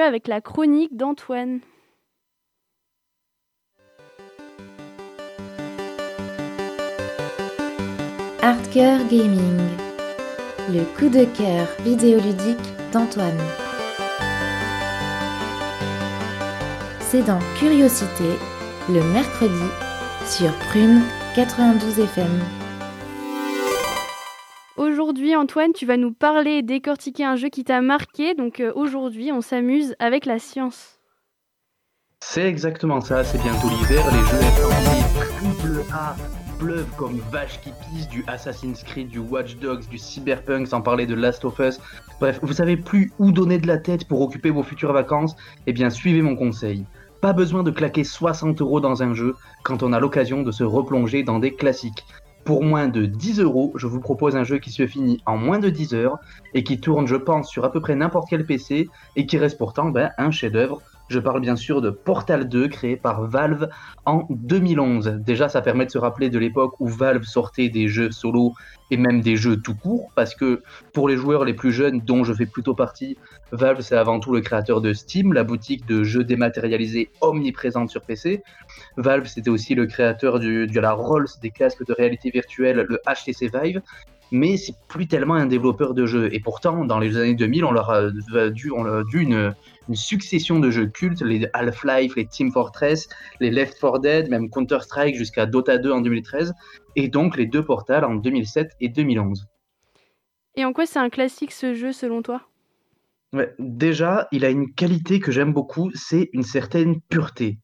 [0.00, 1.60] avec la chronique d'Antoine.
[8.42, 9.58] Hardcore Gaming.
[10.72, 12.56] Le coup de cœur vidéoludique
[12.92, 13.38] d'Antoine.
[17.00, 18.38] C'est dans Curiosité,
[18.88, 19.52] le mercredi,
[20.26, 21.02] sur Prune
[21.34, 22.59] 92 FM.
[24.80, 28.34] Aujourd'hui, Antoine, tu vas nous parler et décortiquer un jeu qui t'a marqué.
[28.34, 31.00] Donc euh, aujourd'hui, on s'amuse avec la science.
[32.20, 36.16] C'est exactement ça, c'est bientôt l'hiver, les jeux informatiques triple A
[36.58, 41.04] pleuvent comme vache qui pisse du Assassin's Creed, du Watch Dogs, du Cyberpunk, sans parler
[41.04, 41.78] de Last of Us.
[42.18, 45.36] Bref, vous savez plus où donner de la tête pour occuper vos futures vacances?
[45.66, 46.86] Eh bien, suivez mon conseil.
[47.20, 50.64] Pas besoin de claquer 60 euros dans un jeu quand on a l'occasion de se
[50.64, 52.06] replonger dans des classiques.
[52.50, 55.60] Pour moins de 10 euros, je vous propose un jeu qui se finit en moins
[55.60, 56.18] de 10 heures
[56.52, 59.56] et qui tourne, je pense, sur à peu près n'importe quel PC et qui reste
[59.56, 60.82] pourtant ben, un chef-d'œuvre.
[61.10, 63.68] Je parle bien sûr de Portal 2 créé par Valve
[64.06, 65.18] en 2011.
[65.18, 68.54] Déjà, ça permet de se rappeler de l'époque où Valve sortait des jeux solo
[68.92, 72.22] et même des jeux tout court, parce que pour les joueurs les plus jeunes, dont
[72.22, 73.18] je fais plutôt partie,
[73.50, 78.02] Valve c'est avant tout le créateur de Steam, la boutique de jeux dématérialisés omniprésente sur
[78.02, 78.44] PC.
[78.96, 83.00] Valve c'était aussi le créateur du, de la Rolls, des casques de réalité virtuelle, le
[83.04, 83.82] HTC Vive,
[84.30, 86.32] mais c'est plus tellement un développeur de jeux.
[86.34, 88.10] Et pourtant, dans les années 2000, on leur a
[88.50, 89.54] dû, on leur a dû une,
[89.88, 93.08] une succession de jeux cultes, les Half-Life, les Team Fortress,
[93.40, 96.54] les Left 4 Dead, même Counter-Strike jusqu'à Dota 2 en 2013,
[96.96, 99.46] et donc les deux Portals en 2007 et 2011.
[100.56, 102.42] Et en quoi c'est un classique ce jeu selon toi?
[103.32, 107.58] Ouais, déjà, il a une qualité que j'aime beaucoup, c'est une certaine pureté.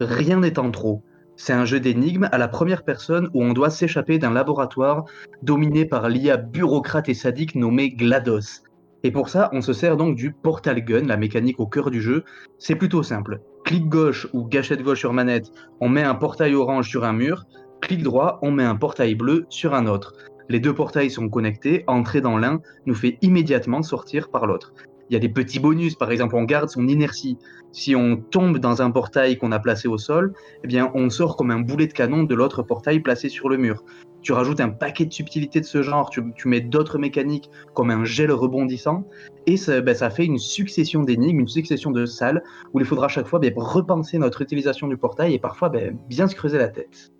[0.00, 1.04] Rien n'est en trop.
[1.40, 5.04] C'est un jeu d'énigmes à la première personne où on doit s'échapper d'un laboratoire
[5.42, 8.64] dominé par l'IA bureaucrate et sadique nommé GLaDOS.
[9.04, 12.02] Et pour ça, on se sert donc du Portal Gun, la mécanique au cœur du
[12.02, 12.24] jeu.
[12.58, 13.40] C'est plutôt simple.
[13.64, 17.44] Clic gauche ou gâchette gauche sur manette, on met un portail orange sur un mur.
[17.80, 20.14] Clic droit, on met un portail bleu sur un autre.
[20.48, 24.72] Les deux portails sont connectés, entrer dans l'un nous fait immédiatement sortir par l'autre.
[25.10, 27.38] Il y a des petits bonus, par exemple on garde son inertie.
[27.72, 31.36] Si on tombe dans un portail qu'on a placé au sol, eh bien on sort
[31.36, 33.84] comme un boulet de canon de l'autre portail placé sur le mur.
[34.20, 38.04] Tu rajoutes un paquet de subtilités de ce genre, tu, mets d'autres mécaniques comme un
[38.04, 39.04] gel rebondissant,
[39.46, 42.42] et ça, ben, ça fait une succession d'énigmes, une succession de salles
[42.74, 45.96] où il faudra à chaque fois ben, repenser notre utilisation du portail et parfois ben,
[46.08, 47.12] bien se creuser la tête.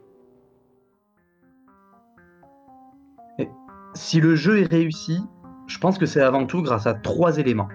[3.94, 5.18] Si le jeu est réussi,
[5.66, 7.68] je pense que c'est avant tout grâce à trois éléments.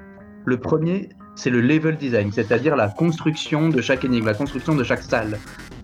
[0.46, 4.84] Le premier, c'est le level design, c'est-à-dire la construction de chaque énigme, la construction de
[4.84, 5.40] chaque salle.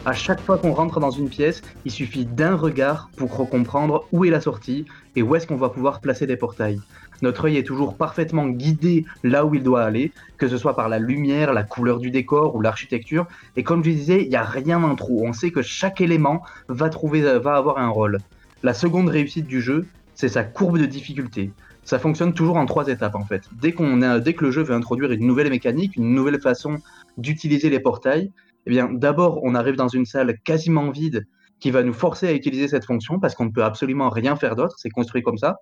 [0.06, 4.26] À chaque fois qu'on rentre dans une pièce, il suffit d'un regard pour comprendre où
[4.26, 6.82] est la sortie et où est-ce qu'on va pouvoir placer des portails.
[7.22, 10.90] Notre œil est toujours parfaitement guidé là où il doit aller, que ce soit par
[10.90, 13.28] la lumière, la couleur du décor ou l'architecture.
[13.56, 15.26] Et comme je disais, il n'y a rien en trop.
[15.26, 18.18] On sait que chaque élément va, trouver, va avoir un rôle.
[18.62, 21.52] La seconde réussite du jeu, c'est sa courbe de difficulté
[21.90, 23.50] ça fonctionne toujours en trois étapes en fait.
[23.60, 26.78] Dès, que le jeu veut introduire une nouvelle mécanique, une nouvelle façon
[27.18, 28.32] d'utiliser les portails,
[28.68, 31.26] Eh bien, d'abord, on arrive dans une salle quasiment vide
[31.60, 34.56] qui va nous forcer à utiliser cette fonction parce qu'on ne peut absolument rien faire
[34.56, 35.58] d'autre, c'est construit comme ça.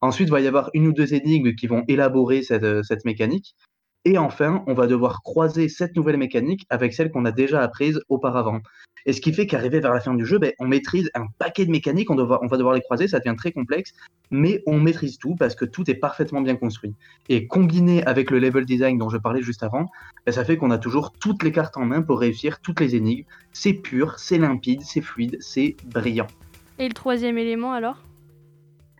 [0.00, 3.56] Ensuite, il va y avoir une ou deux énigmes qui vont élaborer cette, cette mécanique.
[4.04, 8.00] Et enfin, on va devoir croiser cette nouvelle mécanique avec celle qu'on a déjà apprise
[8.08, 8.60] auparavant.
[9.06, 11.66] Et ce qui fait qu'arrivé vers la fin du jeu, ben, on maîtrise un paquet
[11.66, 13.92] de mécaniques, on, va devoir les croiser, ça devient très complexe,
[14.30, 16.94] mais on maîtrise tout parce que tout est parfaitement bien construit.
[17.28, 19.88] Et combiné avec le level design dont je parlais juste avant,
[20.26, 22.96] ben, ça fait qu'on a toujours toutes les cartes en main pour réussir toutes les
[22.96, 23.24] énigmes.
[23.52, 26.28] C'est pur, c'est limpide, c'est fluide, c'est brillant.
[26.78, 27.98] Et le troisième élément alors?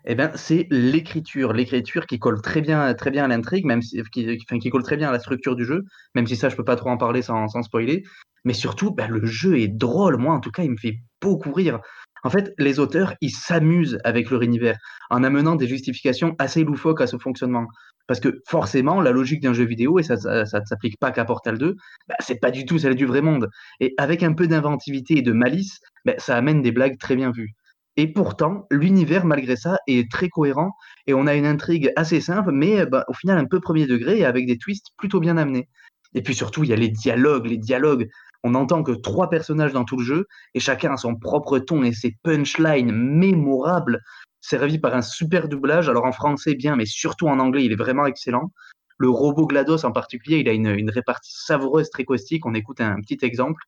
[0.05, 1.53] Eh ben, c'est l'écriture.
[1.53, 4.97] L'écriture qui colle très bien, très bien à l'intrigue, même si, qui, qui, colle très
[4.97, 5.85] bien à la structure du jeu,
[6.15, 8.03] même si ça, je peux pas trop en parler sans, spoiler.
[8.45, 10.17] Mais surtout, ben, le jeu est drôle.
[10.17, 11.79] Moi, en tout cas, il me fait beaucoup rire.
[12.25, 14.77] En fait, les auteurs, ils s'amusent avec leur univers
[15.11, 17.67] en amenant des justifications assez loufoques à ce fonctionnement.
[18.09, 21.59] Parce que forcément, la logique d'un jeu vidéo, et ça ne s'applique pas qu'à Portal
[21.59, 21.77] 2,
[22.09, 23.49] ben, c'est pas du tout celle du vrai monde.
[23.81, 27.31] Et avec un peu d'inventivité et de malice, ben, ça amène des blagues très bien
[27.31, 27.55] vues.
[27.97, 30.73] Et pourtant, l'univers, malgré ça, est très cohérent
[31.07, 34.19] et on a une intrigue assez simple, mais bah, au final un peu premier degré
[34.19, 35.69] et avec des twists plutôt bien amenés.
[36.15, 37.47] Et puis surtout, il y a les dialogues.
[37.47, 38.09] Les dialogues,
[38.43, 41.83] on n'entend que trois personnages dans tout le jeu et chacun a son propre ton
[41.83, 44.01] et ses punchlines mémorables,
[44.41, 45.89] servis par un super doublage.
[45.89, 48.53] Alors en français, bien, mais surtout en anglais, il est vraiment excellent.
[48.99, 52.47] Le robot GLaDOS en particulier, il a une, une répartie savoureuse, très caustique.
[52.47, 53.63] On écoute un petit exemple.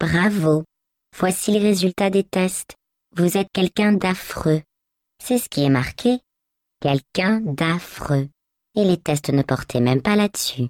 [0.00, 0.64] Bravo.
[1.18, 2.79] Voici les résultats des tests.
[3.16, 4.62] Vous êtes quelqu'un d'affreux.
[5.20, 6.20] C'est ce qui est marqué.
[6.80, 8.28] Quelqu'un d'affreux.
[8.76, 10.68] Et les tests ne portaient même pas là-dessus.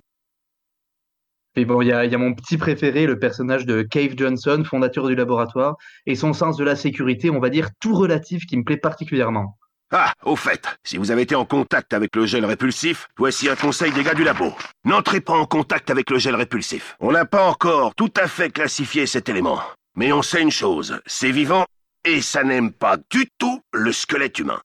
[1.54, 5.06] Et bon, il y, y a, mon petit préféré, le personnage de Cave Johnson, fondateur
[5.06, 5.76] du laboratoire,
[6.06, 9.58] et son sens de la sécurité, on va dire tout relatif, qui me plaît particulièrement.
[9.92, 13.56] Ah, au fait, si vous avez été en contact avec le gel répulsif, voici un
[13.56, 14.54] conseil des gars du labo.
[14.86, 16.96] N'entrez pas en contact avec le gel répulsif.
[17.00, 19.60] On n'a pas encore tout à fait classifié cet élément.
[19.94, 21.66] Mais on sait une chose, c'est vivant
[22.04, 24.60] et ça n'aime pas du tout le squelette humain.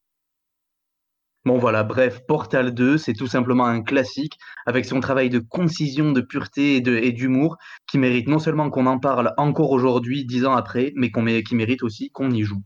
[1.45, 4.34] Bon voilà, bref, Portal 2, c'est tout simplement un classique
[4.65, 8.98] avec son travail de concision, de pureté et d'humour qui mérite non seulement qu'on en
[8.98, 11.12] parle encore aujourd'hui, dix ans après, mais
[11.43, 12.63] qui mérite aussi qu'on y joue.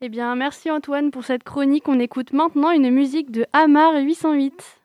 [0.00, 1.86] Eh bien, merci Antoine pour cette chronique.
[1.86, 4.80] On écoute maintenant une musique de Hamar 808.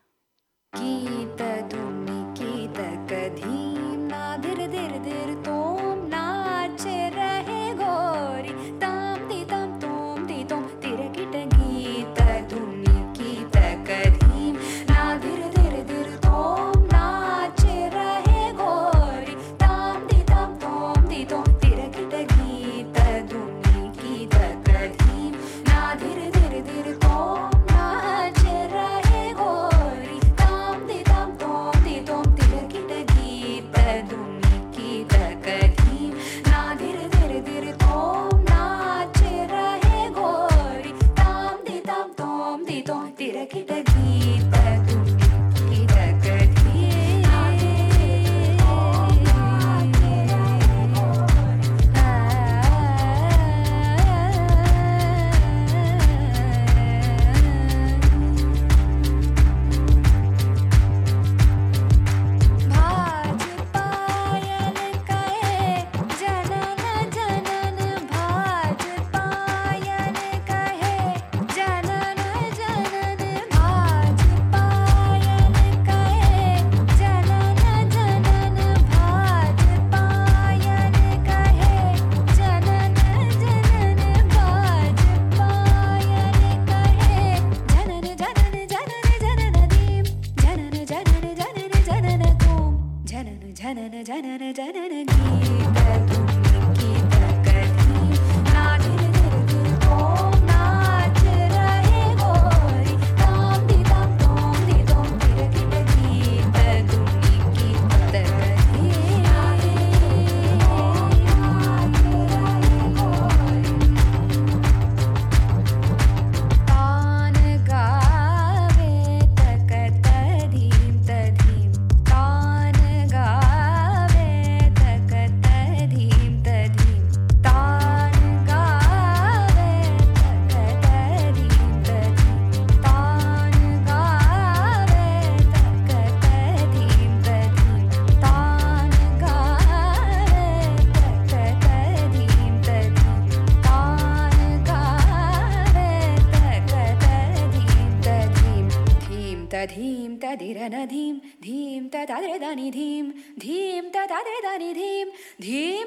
[151.95, 153.03] धीं तदादिरदानि धीं
[153.39, 153.81] धीं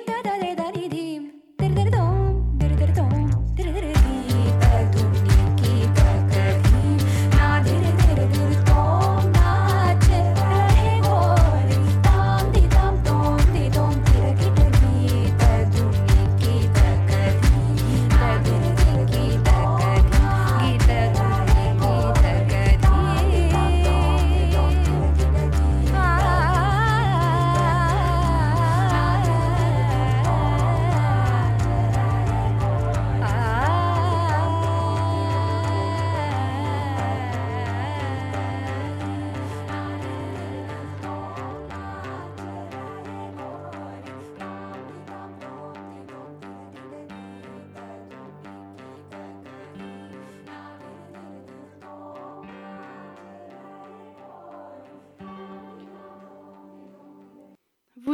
[0.08, 2.07] तदादिरदानि धीं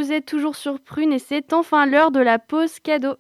[0.05, 3.15] Vous êtes toujours sur Prune et c'est enfin l'heure de la pause cadeau.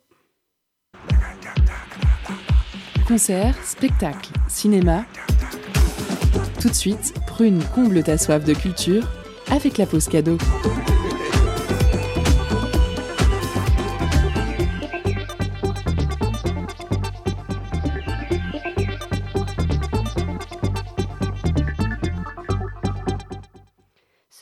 [3.07, 5.03] Concert, spectacle, cinéma.
[6.61, 9.03] Tout de suite, Prune comble ta soif de culture
[9.49, 10.37] avec la pause cadeau.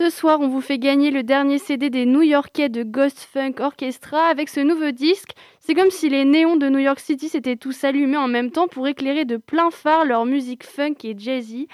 [0.03, 4.25] Ce soir, on vous fait gagner le dernier CD des New-Yorkais de Ghost Funk Orchestra
[4.25, 5.31] avec ce nouveau disque.
[5.61, 8.67] C'est comme si les néons de New York City s'étaient tous allumés en même temps
[8.67, 11.69] pour éclairer de plein phare leur musique funk et jazzy.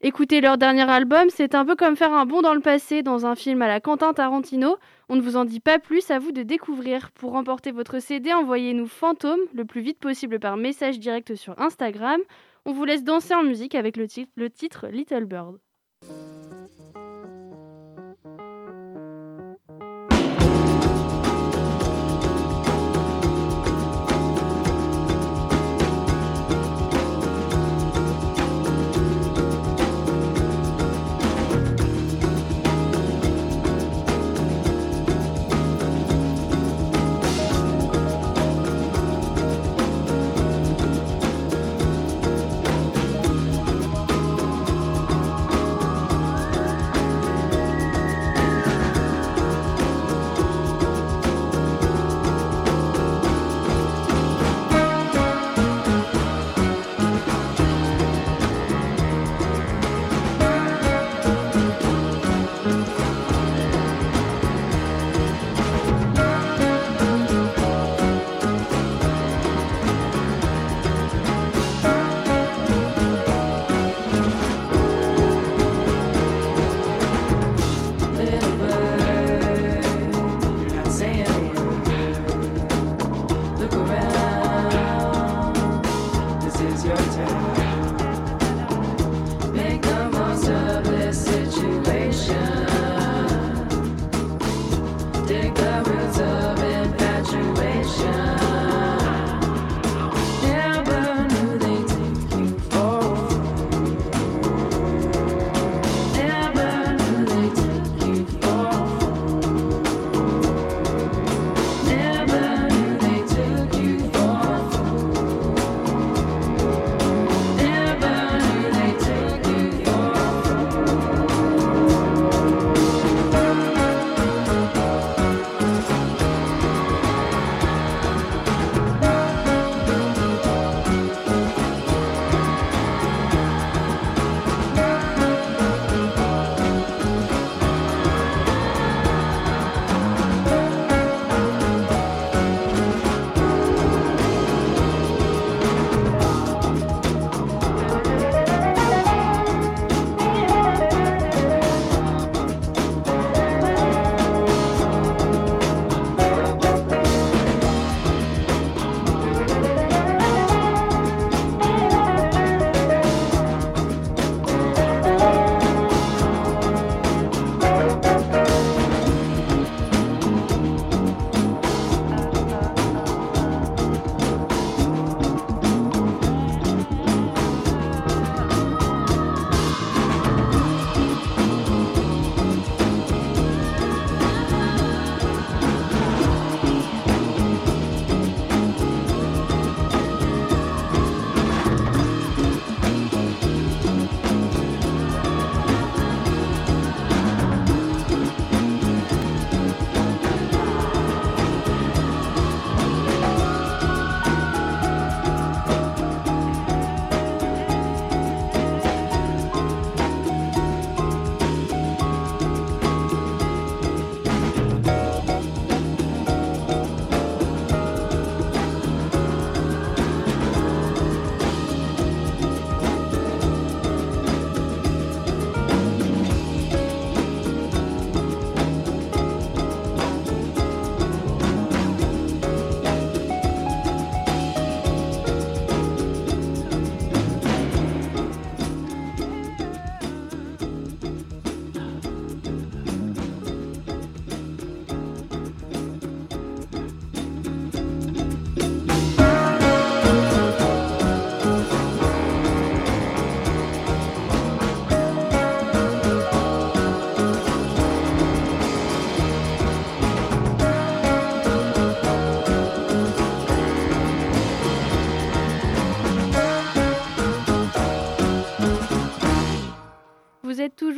[0.00, 3.26] Écouter leur dernier album, c'est un peu comme faire un bond dans le passé dans
[3.26, 4.78] un film à la Quentin Tarantino.
[5.10, 7.10] On ne vous en dit pas plus, à vous de découvrir.
[7.10, 12.22] Pour remporter votre CD, envoyez-nous Fantôme le plus vite possible par message direct sur Instagram.
[12.64, 15.58] On vous laisse danser en musique avec le titre Little Bird.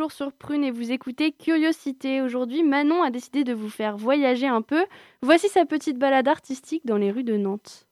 [0.01, 2.22] Toujours sur Prune et vous écoutez Curiosité.
[2.22, 4.86] Aujourd'hui, Manon a décidé de vous faire voyager un peu.
[5.20, 7.86] Voici sa petite balade artistique dans les rues de Nantes.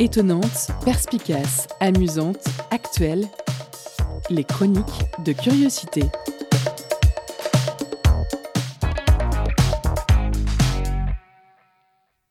[0.00, 3.26] Étonnante, perspicace, amusante, actuelle,
[4.30, 6.04] les chroniques de Curiosité.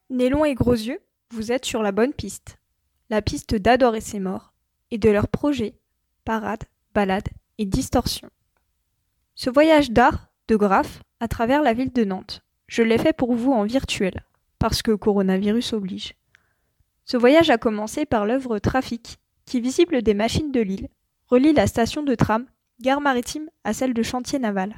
[0.10, 2.58] Nez long et gros yeux, vous êtes sur la bonne piste.
[3.12, 4.53] La piste d'Adore et ses morts,
[4.94, 5.74] et de leurs projets,
[6.24, 8.30] parades, balades et distorsions.
[9.34, 13.34] Ce voyage d'art, de graphe, à travers la ville de Nantes, je l'ai fait pour
[13.34, 14.24] vous en virtuel,
[14.60, 16.14] parce que coronavirus oblige.
[17.06, 20.90] Ce voyage a commencé par l'œuvre Trafic, qui, visible des machines de l'île,
[21.26, 22.46] relie la station de tram,
[22.80, 24.76] gare maritime, à celle de chantier naval.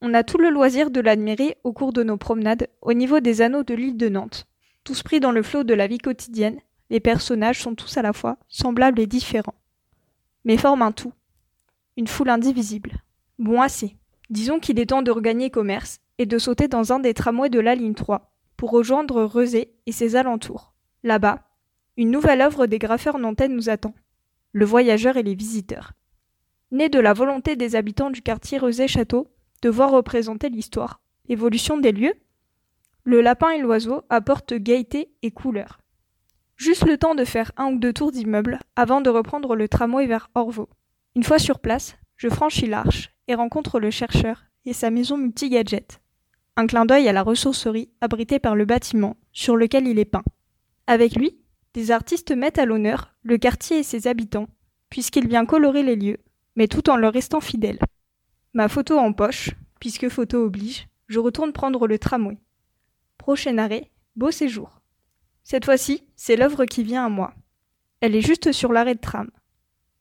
[0.00, 3.40] On a tout le loisir de l'admirer au cours de nos promenades au niveau des
[3.40, 4.48] anneaux de l'île de Nantes.
[4.82, 6.58] Tous pris dans le flot de la vie quotidienne,
[6.90, 9.54] les personnages sont tous à la fois semblables et différents,
[10.44, 11.12] mais forment un tout,
[11.96, 13.02] une foule indivisible.
[13.38, 13.96] Bon assez.
[14.30, 17.60] Disons qu'il est temps de regagner commerce et de sauter dans un des tramways de
[17.60, 20.72] la ligne 3 pour rejoindre Rezé et ses alentours.
[21.02, 21.42] Là-bas,
[21.96, 23.94] une nouvelle œuvre des graffeurs nantais nous attend.
[24.52, 25.92] Le voyageur et les visiteurs.
[26.70, 29.28] Né de la volonté des habitants du quartier Rezé-Château
[29.62, 32.14] de voir représenter l'histoire, l'évolution des lieux,
[33.04, 35.80] le lapin et l'oiseau apportent gaieté et couleur.
[36.56, 40.06] Juste le temps de faire un ou deux tours d'immeuble avant de reprendre le tramway
[40.06, 40.68] vers Orvaux.
[41.16, 46.00] Une fois sur place, je franchis l'arche et rencontre le chercheur et sa maison multi-gadget.
[46.56, 50.24] Un clin d'œil à la ressourcerie abritée par le bâtiment sur lequel il est peint.
[50.86, 51.36] Avec lui,
[51.74, 54.48] des artistes mettent à l'honneur le quartier et ses habitants,
[54.90, 56.18] puisqu'il vient colorer les lieux,
[56.54, 57.80] mais tout en leur restant fidèle.
[58.52, 59.50] Ma photo en poche,
[59.80, 62.38] puisque photo oblige, je retourne prendre le tramway.
[63.18, 64.80] Prochain arrêt, beau séjour.
[65.44, 67.34] Cette fois-ci, c'est l'œuvre qui vient à moi.
[68.00, 69.30] Elle est juste sur l'arrêt de tram.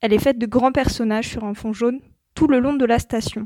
[0.02, 2.00] Elle est faite de grands personnages sur un fond jaune
[2.34, 3.46] tout le long de la station.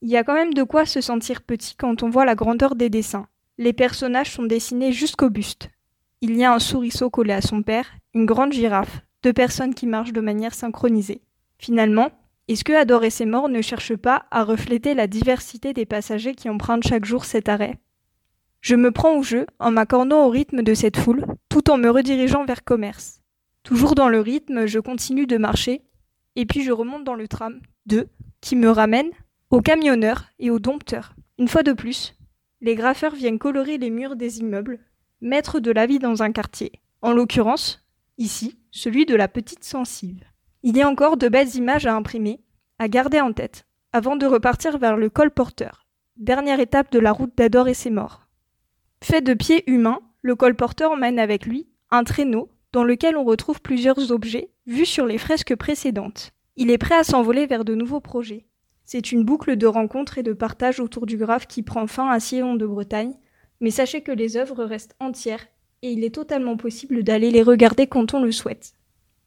[0.00, 2.74] Il y a quand même de quoi se sentir petit quand on voit la grandeur
[2.74, 3.26] des dessins.
[3.58, 5.70] Les personnages sont dessinés jusqu'au buste.
[6.20, 9.86] Il y a un souriceau collé à son père, une grande girafe, deux personnes qui
[9.86, 11.22] marchent de manière synchronisée.
[11.58, 12.10] Finalement,
[12.48, 16.48] est-ce que Adorer ses morts ne cherche pas à refléter la diversité des passagers qui
[16.48, 17.78] empruntent chaque jour cet arrêt?
[18.62, 21.90] Je me prends au jeu en m'accordant au rythme de cette foule, tout en me
[21.90, 23.20] redirigeant vers commerce.
[23.64, 25.82] Toujours dans le rythme, je continue de marcher,
[26.36, 28.06] et puis je remonte dans le tram 2,
[28.40, 29.10] qui me ramène
[29.50, 31.16] aux camionneurs et aux dompteurs.
[31.38, 32.14] Une fois de plus,
[32.60, 34.78] les graffeurs viennent colorer les murs des immeubles,
[35.20, 36.70] mettre de la vie dans un quartier.
[37.00, 37.84] En l'occurrence,
[38.16, 40.22] ici, celui de la petite sensive.
[40.62, 42.40] Il y a encore de belles images à imprimer,
[42.78, 47.36] à garder en tête, avant de repartir vers le colporteur, dernière étape de la route
[47.36, 48.21] d'Ador et ses morts.
[49.02, 53.60] Fait de pieds humains, le colporteur emmène avec lui un traîneau dans lequel on retrouve
[53.60, 56.30] plusieurs objets vus sur les fresques précédentes.
[56.54, 58.46] Il est prêt à s'envoler vers de nouveaux projets.
[58.84, 62.20] C'est une boucle de rencontres et de partage autour du graphe qui prend fin à
[62.20, 63.14] Sillon de Bretagne,
[63.60, 65.48] mais sachez que les œuvres restent entières
[65.82, 68.74] et il est totalement possible d'aller les regarder quand on le souhaite.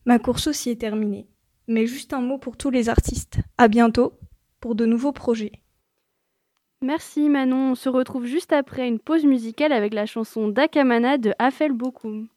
[0.05, 1.28] Ma course aussi est terminée,
[1.67, 3.39] mais juste un mot pour tous les artistes.
[3.57, 4.13] À bientôt
[4.61, 5.51] pour de nouveaux projets.
[6.86, 11.33] Merci Manon, on se retrouve juste après une pause musicale avec la chanson d'Akamana de
[11.39, 12.27] Afel Bokoum.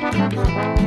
[0.00, 0.77] Música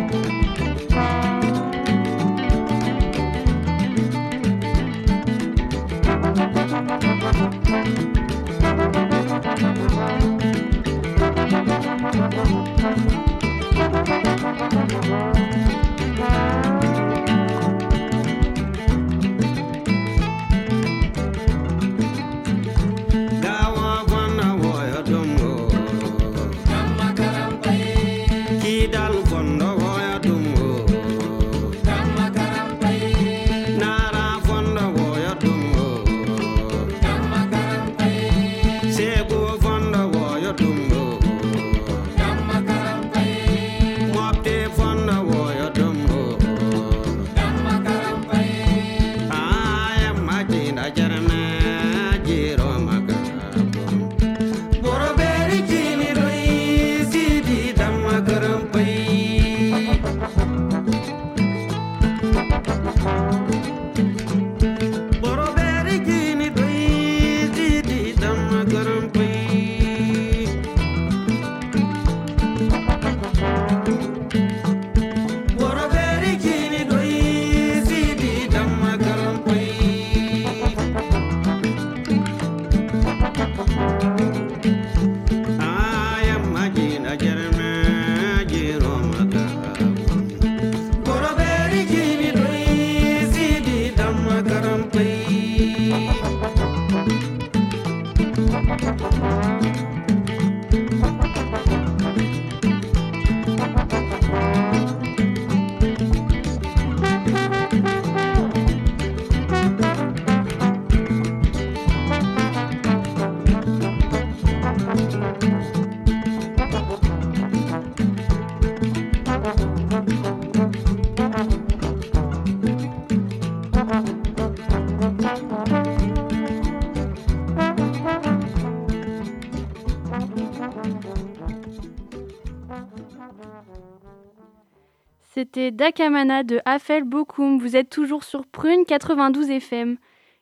[135.61, 137.59] C'était Dakamana de Afel Bokoum.
[137.59, 139.97] Vous êtes toujours sur Prune 92 FM.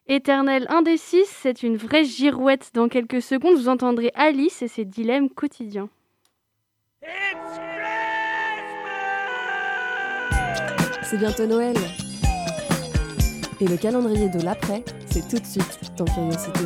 [0.07, 2.69] Éternel indécis, c'est une vraie girouette.
[2.73, 5.89] Dans quelques secondes, vous entendrez Alice et ses dilemmes quotidiens.
[11.03, 11.75] C'est bientôt Noël.
[13.59, 16.61] Et le calendrier de l'après, c'est tout de suite dans Curiosité.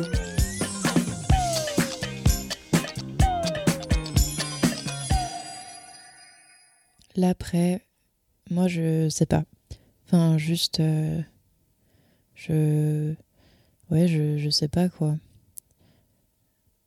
[7.16, 7.82] L'après,
[8.50, 9.44] moi je sais pas.
[10.06, 10.80] Enfin, juste.
[10.80, 11.20] euh,
[12.34, 13.14] je.
[13.90, 15.16] Ouais, je, je sais pas quoi.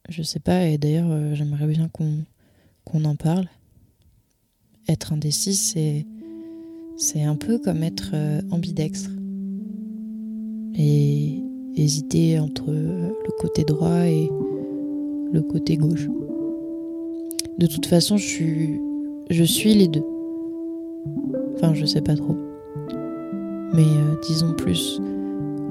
[0.10, 3.47] Je sais pas, et d'ailleurs, euh, j'aimerais bien qu'on en parle.
[4.88, 6.05] Être indécis, c'est.
[6.97, 9.12] C'est un peu comme être euh, ambidextre.
[10.76, 11.43] Et
[11.76, 14.30] hésiter entre le côté droit et
[15.32, 16.08] le côté gauche.
[17.58, 18.80] De toute façon, je suis.
[19.30, 20.03] Je suis les deux.
[21.58, 22.38] Enfin, je sais pas trop.
[23.74, 25.01] Mais euh, disons plus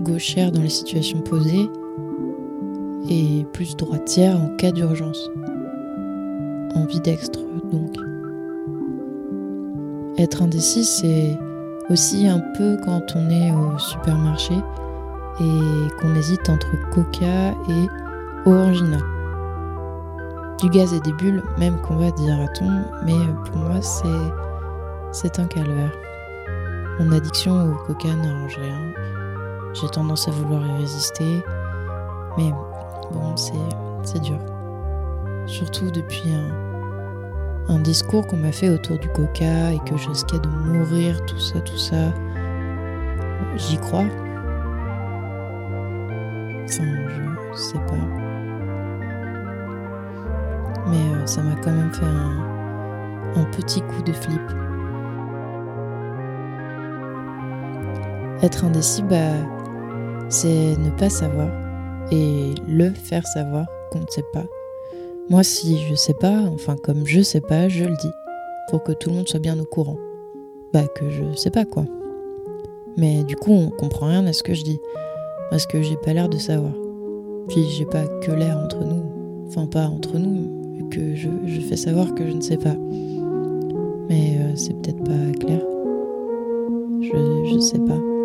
[0.03, 1.70] gauchère dans les situations posées
[3.09, 5.30] et plus droitière en cas d'urgence.
[6.74, 7.39] Ambidextre,
[7.72, 7.97] donc.
[10.18, 11.39] Être indécis, c'est
[11.89, 14.55] aussi un peu quand on est au supermarché
[15.41, 18.99] et qu'on hésite entre Coca et Orangina.
[20.61, 23.12] Du gaz et des bulles, même qu'on va dira-t-on, mais
[23.45, 24.09] pour moi c'est
[25.16, 25.92] c'est un calvaire.
[27.00, 28.92] Mon addiction au coca n'arrange rien.
[29.72, 31.42] J'ai tendance à vouloir y résister,
[32.36, 32.52] mais
[33.10, 34.38] bon, c'est dur.
[35.46, 36.34] Surtout depuis
[37.68, 41.38] un, discours qu'on m'a fait autour du coca et que je risquais de mourir, tout
[41.38, 42.12] ça, tout ça.
[43.56, 44.04] J'y crois.
[46.64, 46.84] Enfin,
[47.52, 48.06] je sais pas.
[50.88, 52.04] Mais euh, ça m'a quand même fait
[53.40, 54.65] un petit coup de flip.
[58.43, 59.32] Être indécis, bah,
[60.28, 61.49] c'est ne pas savoir
[62.12, 64.45] et le faire savoir qu'on ne sait pas.
[65.28, 68.11] Moi, si je sais pas, enfin comme je sais pas, je le dis
[68.68, 69.97] pour que tout le monde soit bien au courant.
[70.72, 71.84] Bah que je sais pas quoi.
[72.97, 74.78] Mais du coup, on comprend rien à ce que je dis
[75.51, 76.72] parce que j'ai pas l'air de savoir.
[77.49, 79.05] Puis j'ai pas que l'air entre nous,
[79.49, 82.76] enfin pas entre nous, que je, je fais savoir que je ne sais pas.
[84.09, 85.61] Mais euh, c'est peut-être pas clair.
[87.01, 88.15] Je, je sais pas.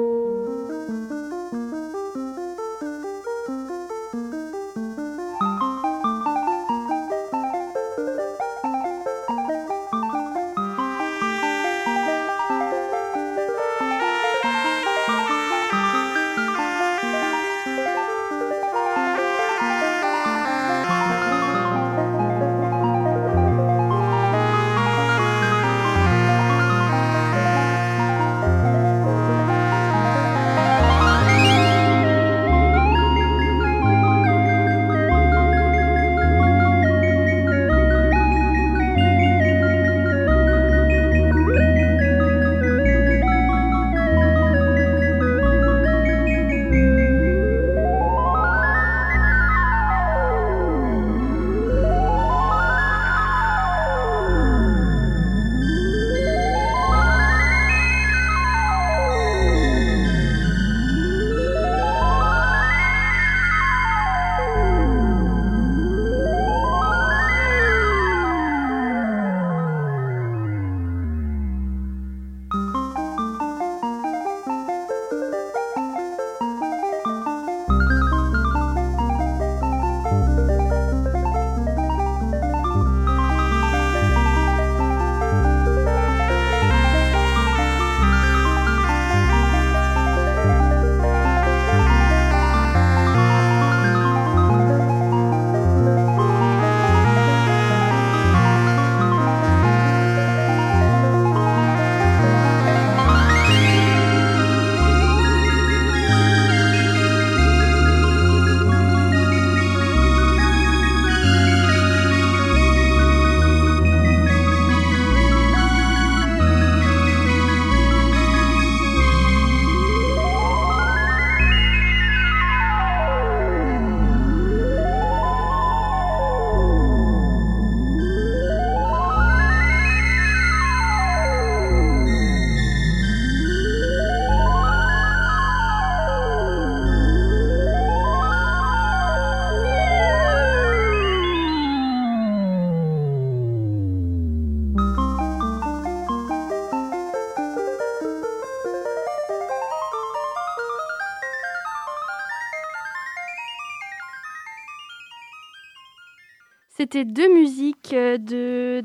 [156.92, 158.84] C'était deux musiques euh, de.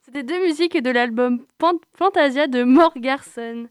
[0.00, 1.44] C'était deux musiques de l'album
[1.94, 3.68] Fantasia de Morgarson.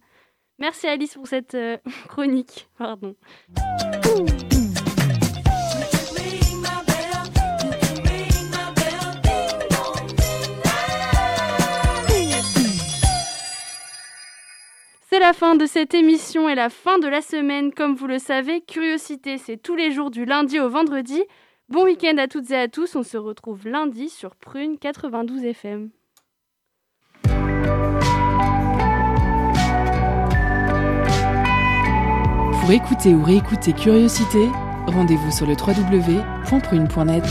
[0.58, 1.76] Merci Alice pour cette euh,
[2.08, 2.70] chronique.
[2.78, 3.14] Pardon.
[15.10, 17.74] C'est la fin de cette émission et la fin de la semaine.
[17.74, 21.22] Comme vous le savez, Curiosité, c'est tous les jours du lundi au vendredi.
[21.68, 22.96] Bon week-end à toutes et à tous.
[22.96, 25.90] On se retrouve lundi sur Prune 92 FM.
[32.62, 34.48] Pour écouter ou réécouter Curiosité,
[34.86, 37.24] rendez-vous sur le www.prune.net.